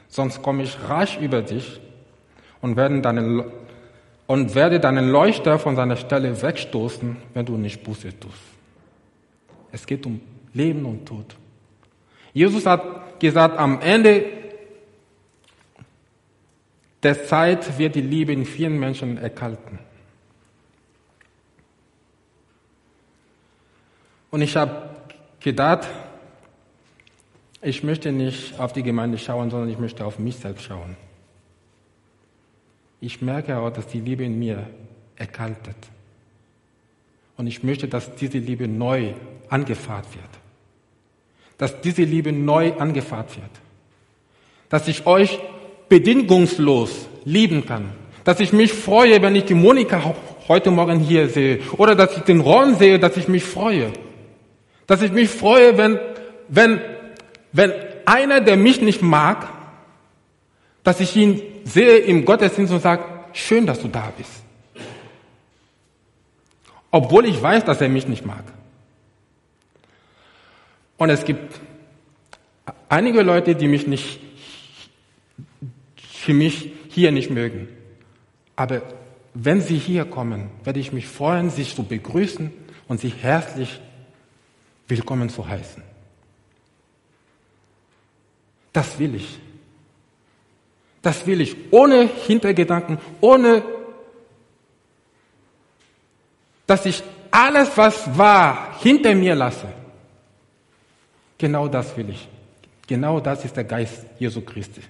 Sonst 0.08 0.44
komme 0.44 0.62
ich 0.62 0.78
rasch 0.88 1.18
über 1.18 1.42
dich 1.42 1.82
und 2.62 2.76
werde 2.76 3.02
deinen, 3.02 3.44
und 4.28 4.54
werde 4.54 4.80
deinen 4.80 5.10
Leuchter 5.10 5.58
von 5.58 5.76
seiner 5.76 5.96
Stelle 5.96 6.40
wegstoßen, 6.40 7.18
wenn 7.34 7.46
du 7.46 7.58
nicht 7.58 7.84
Buße 7.84 8.20
tust. 8.20 8.44
Es 9.72 9.88
geht 9.88 10.06
um 10.06 10.22
Leben 10.54 10.86
und 10.86 11.08
Tod. 11.08 11.36
Jesus 12.32 12.68
hat 12.68 13.20
gesagt, 13.20 13.58
am 13.58 13.82
Ende 13.82 14.24
der 17.04 17.26
Zeit 17.26 17.78
wird 17.78 17.96
die 17.96 18.02
Liebe 18.02 18.32
in 18.32 18.46
vielen 18.46 18.80
Menschen 18.80 19.18
erkalten. 19.18 19.80
Und 24.30 24.42
ich 24.42 24.56
habe 24.56 24.90
gedacht, 25.40 25.88
ich 27.62 27.84
möchte 27.84 28.12
nicht 28.12 28.60
auf 28.60 28.74
die 28.74 28.84
Gemeinde 28.84 29.18
schauen, 29.18 29.50
sondern 29.52 29.70
ich 29.70 29.78
möchte 29.78 30.06
auf 30.06 30.20
mich 30.20 30.38
selbst 30.38 30.64
schauen. 30.64 30.96
Ich 33.02 33.22
merke 33.22 33.58
auch, 33.58 33.72
dass 33.72 33.88
die 33.88 34.00
Liebe 34.00 34.24
in 34.24 34.40
mir 34.40 34.68
erkaltet. 35.16 35.76
Und 37.36 37.48
ich 37.48 37.64
möchte, 37.64 37.88
dass 37.88 38.16
diese 38.16 38.38
Liebe 38.38 38.68
neu 38.68 39.14
angefahren 39.50 40.06
wird. 40.14 40.30
Dass 41.58 41.82
diese 41.82 42.04
Liebe 42.04 42.32
neu 42.32 42.74
angefahren 42.78 43.28
wird. 43.36 43.50
Dass 44.70 44.88
ich 44.88 45.06
euch 45.06 45.40
bedingungslos 45.92 47.10
lieben 47.26 47.66
kann. 47.66 47.92
Dass 48.24 48.40
ich 48.40 48.54
mich 48.54 48.72
freue, 48.72 49.22
wenn 49.22 49.36
ich 49.36 49.44
die 49.44 49.54
Monika 49.54 50.16
heute 50.48 50.72
Morgen 50.72 51.00
hier 51.00 51.28
sehe. 51.28 51.60
Oder 51.76 51.96
dass 51.96 52.16
ich 52.16 52.24
den 52.24 52.40
Ron 52.40 52.76
sehe, 52.76 52.98
dass 52.98 53.18
ich 53.18 53.28
mich 53.28 53.44
freue. 53.44 53.92
Dass 54.88 55.02
ich 55.02 55.12
mich 55.12 55.30
freue, 55.30 55.78
wenn, 55.78 56.00
wenn, 56.48 56.80
wenn 57.52 57.74
einer, 58.06 58.40
der 58.40 58.56
mich 58.56 58.80
nicht 58.80 59.02
mag, 59.02 59.50
dass 60.86 61.02
ich 61.02 61.14
ihn 61.18 61.42
sehe 61.66 61.98
im 61.98 62.24
Gottesdienst 62.24 62.72
und 62.72 62.82
sage, 62.82 63.04
schön, 63.34 63.66
dass 63.66 63.82
du 63.82 63.90
da 63.90 64.14
bist. 64.18 64.32
Obwohl 66.90 67.26
ich 67.26 67.42
weiß, 67.42 67.66
dass 67.66 67.82
er 67.82 67.90
mich 67.90 68.08
nicht 68.08 68.26
mag. 68.26 68.46
Und 70.98 71.10
es 71.10 71.26
gibt 71.26 71.60
einige 72.88 73.24
Leute, 73.24 73.56
die 73.56 73.68
mich 73.68 73.88
nicht, 73.88 74.31
für 76.22 76.36
mich 76.36 76.72
hier 76.90 77.12
nicht 77.12 77.32
mögen. 77.32 77.68
Aber 78.56 78.84
wenn 79.34 79.60
sie 79.60 79.78
hier 79.80 80.06
kommen, 80.06 80.52
werde 80.64 80.80
ich 80.80 80.94
mich 80.94 81.08
freuen, 81.08 81.50
sie 81.50 81.64
zu 81.64 81.84
begrüßen 81.84 82.52
und 82.88 83.00
sie 83.00 83.10
herzlich 83.10 83.82
willkommen 84.88 85.30
zu 85.30 85.48
heißen. 85.48 85.82
Das 88.72 89.00
will 89.00 89.16
ich. 89.16 89.40
Das 91.02 91.26
will 91.26 91.42
ich. 91.42 91.56
Ohne 91.72 92.08
Hintergedanken, 92.28 93.00
ohne, 93.20 93.64
dass 96.68 96.86
ich 96.86 97.02
alles, 97.32 97.76
was 97.76 98.16
war, 98.16 98.80
hinter 98.80 99.16
mir 99.16 99.34
lasse. 99.34 99.70
Genau 101.40 101.68
das 101.68 101.98
will 101.98 102.12
ich. 102.12 102.28
Genau 102.86 103.20
das 103.20 103.44
ist 103.44 103.58
der 103.58 103.64
Geist 103.64 104.06
Jesu 104.20 104.42
Christi. 104.42 104.82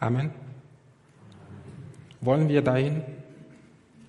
Amen. 0.00 0.30
Wollen 2.20 2.48
wir 2.48 2.62
dahin? 2.62 3.02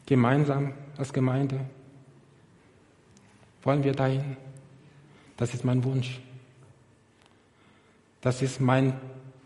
gemeinsam 0.08 0.74
als 0.98 1.14
Gemeinde? 1.14 1.60
Wollen 3.62 3.84
wir 3.84 3.94
dahin? 3.94 4.38
Das 5.36 5.54
ist 5.54 5.64
mein 5.64 5.84
Wunsch. 5.84 6.20
Das 8.22 8.42
ist 8.42 8.60
mein 8.60 8.94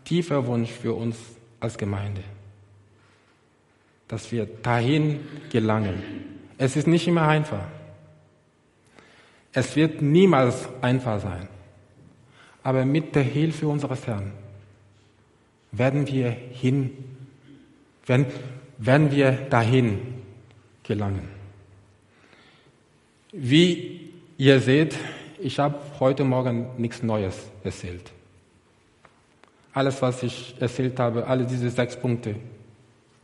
tiefer 0.04 0.46
Wunsch 0.46 0.70
für 0.70 0.94
uns 0.94 1.16
als 1.60 1.76
Gemeinde, 1.76 2.22
dass 4.08 4.32
wir 4.32 4.46
dahin 4.46 5.20
gelangen. 5.50 6.02
Es 6.56 6.76
ist 6.76 6.86
nicht 6.86 7.06
immer 7.06 7.28
einfach. 7.28 7.66
Es 9.52 9.76
wird 9.76 10.00
niemals 10.00 10.66
einfach 10.80 11.20
sein. 11.20 11.48
Aber 12.62 12.84
mit 12.84 13.14
der 13.14 13.24
Hilfe 13.24 13.68
unseres 13.68 14.06
Herrn 14.06 14.32
werden 15.72 16.06
wir 16.06 16.30
hin, 16.30 16.90
werden, 18.06 18.26
werden 18.78 19.10
wir 19.10 19.32
dahin 19.32 19.98
gelangen. 20.82 21.28
Wie 23.32 24.12
ihr 24.36 24.60
seht, 24.60 24.98
ich 25.40 25.58
habe 25.58 25.78
heute 25.98 26.24
Morgen 26.24 26.66
nichts 26.76 27.02
Neues 27.02 27.48
erzählt. 27.64 28.12
Alles, 29.72 30.02
was 30.02 30.22
ich 30.22 30.54
erzählt 30.60 31.00
habe, 31.00 31.26
alle 31.26 31.46
diese 31.46 31.70
sechs 31.70 31.96
Punkte, 31.96 32.36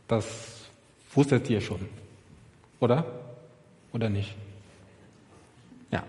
das 0.07 0.65
wusstet 1.13 1.47
ihr 1.49 1.61
schon. 1.61 1.87
Oder? 2.79 3.05
Oder 3.93 4.09
nicht? 4.09 4.33
Ja. 5.91 6.03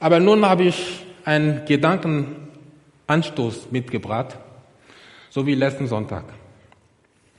Aber 0.00 0.18
nun 0.18 0.44
habe 0.44 0.64
ich 0.64 1.06
einen 1.24 1.64
Gedankenanstoß 1.64 3.70
mitgebracht, 3.70 4.36
so 5.34 5.44
wie 5.44 5.56
letzten 5.56 5.88
Sonntag. 5.88 6.26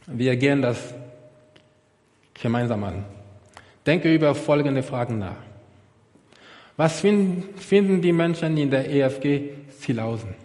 Wir 0.05 0.35
gehen 0.35 0.61
das 0.61 0.93
gemeinsam 2.33 2.83
an. 2.83 3.05
Denke 3.85 4.13
über 4.13 4.35
folgende 4.35 4.83
Fragen 4.83 5.17
nach. 5.19 5.37
Was 6.75 6.99
finden, 6.99 8.01
die 8.01 8.11
Menschen 8.11 8.57
in 8.57 8.69
der 8.69 8.91
EFG 8.91 9.51
Zielhausen? 9.79 10.35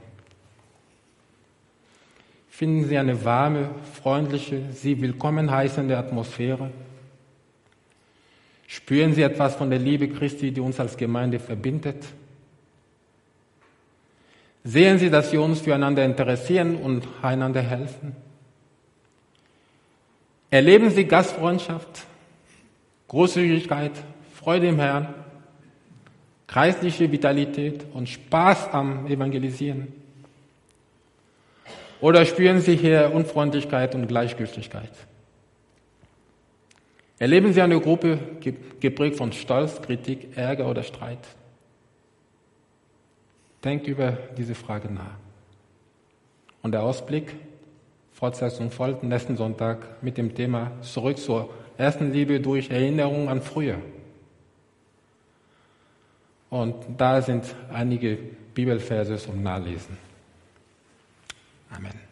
Finden 2.50 2.84
sie 2.84 2.96
eine 2.96 3.24
warme, 3.24 3.70
freundliche, 4.00 4.62
sie 4.72 5.00
willkommen 5.00 5.50
heißende 5.50 5.98
Atmosphäre? 5.98 6.70
Spüren 8.68 9.12
sie 9.12 9.22
etwas 9.22 9.56
von 9.56 9.70
der 9.70 9.80
Liebe 9.80 10.08
Christi, 10.08 10.52
die 10.52 10.60
uns 10.60 10.78
als 10.78 10.96
Gemeinde 10.96 11.40
verbindet? 11.40 12.04
Sehen 14.62 14.98
sie, 14.98 15.10
dass 15.10 15.32
wir 15.32 15.40
uns 15.40 15.60
füreinander 15.60 16.04
interessieren 16.04 16.76
und 16.76 17.06
einander 17.22 17.62
helfen? 17.62 18.14
Erleben 20.50 20.90
Sie 20.90 21.04
Gastfreundschaft, 21.04 22.04
Großzügigkeit, 23.08 23.92
Freude 24.34 24.68
im 24.68 24.78
Herrn, 24.80 25.14
kreisliche 26.46 27.10
Vitalität 27.10 27.86
und 27.94 28.08
Spaß 28.08 28.68
am 28.72 29.06
Evangelisieren? 29.06 29.88
Oder 32.00 32.24
spüren 32.24 32.60
Sie 32.60 32.76
hier 32.76 33.12
Unfreundlichkeit 33.14 33.94
und 33.94 34.08
Gleichgültigkeit? 34.08 34.90
Erleben 37.18 37.52
Sie 37.52 37.62
eine 37.62 37.78
Gruppe 37.78 38.18
geprägt 38.80 39.16
von 39.16 39.32
Stolz, 39.32 39.80
Kritik, 39.82 40.36
Ärger 40.36 40.68
oder 40.68 40.82
Streit? 40.82 41.18
Denkt 43.64 43.86
über 43.86 44.12
diese 44.36 44.54
Frage 44.54 44.90
nach. 44.92 45.16
Und 46.62 46.72
der 46.72 46.82
Ausblick, 46.82 47.34
Fortsetzung 48.12 48.70
folgt 48.70 49.02
nächsten 49.02 49.36
Sonntag 49.36 50.02
mit 50.02 50.18
dem 50.18 50.34
Thema 50.34 50.72
Zurück 50.82 51.18
zur 51.18 51.50
ersten 51.78 52.12
Liebe 52.12 52.40
durch 52.40 52.70
Erinnerung 52.70 53.28
an 53.28 53.40
früher. 53.40 53.78
Und 56.50 56.74
da 56.98 57.22
sind 57.22 57.54
einige 57.72 58.18
Bibelverse 58.54 59.16
zum 59.16 59.42
Nachlesen. 59.42 59.96
Amen. 61.70 62.09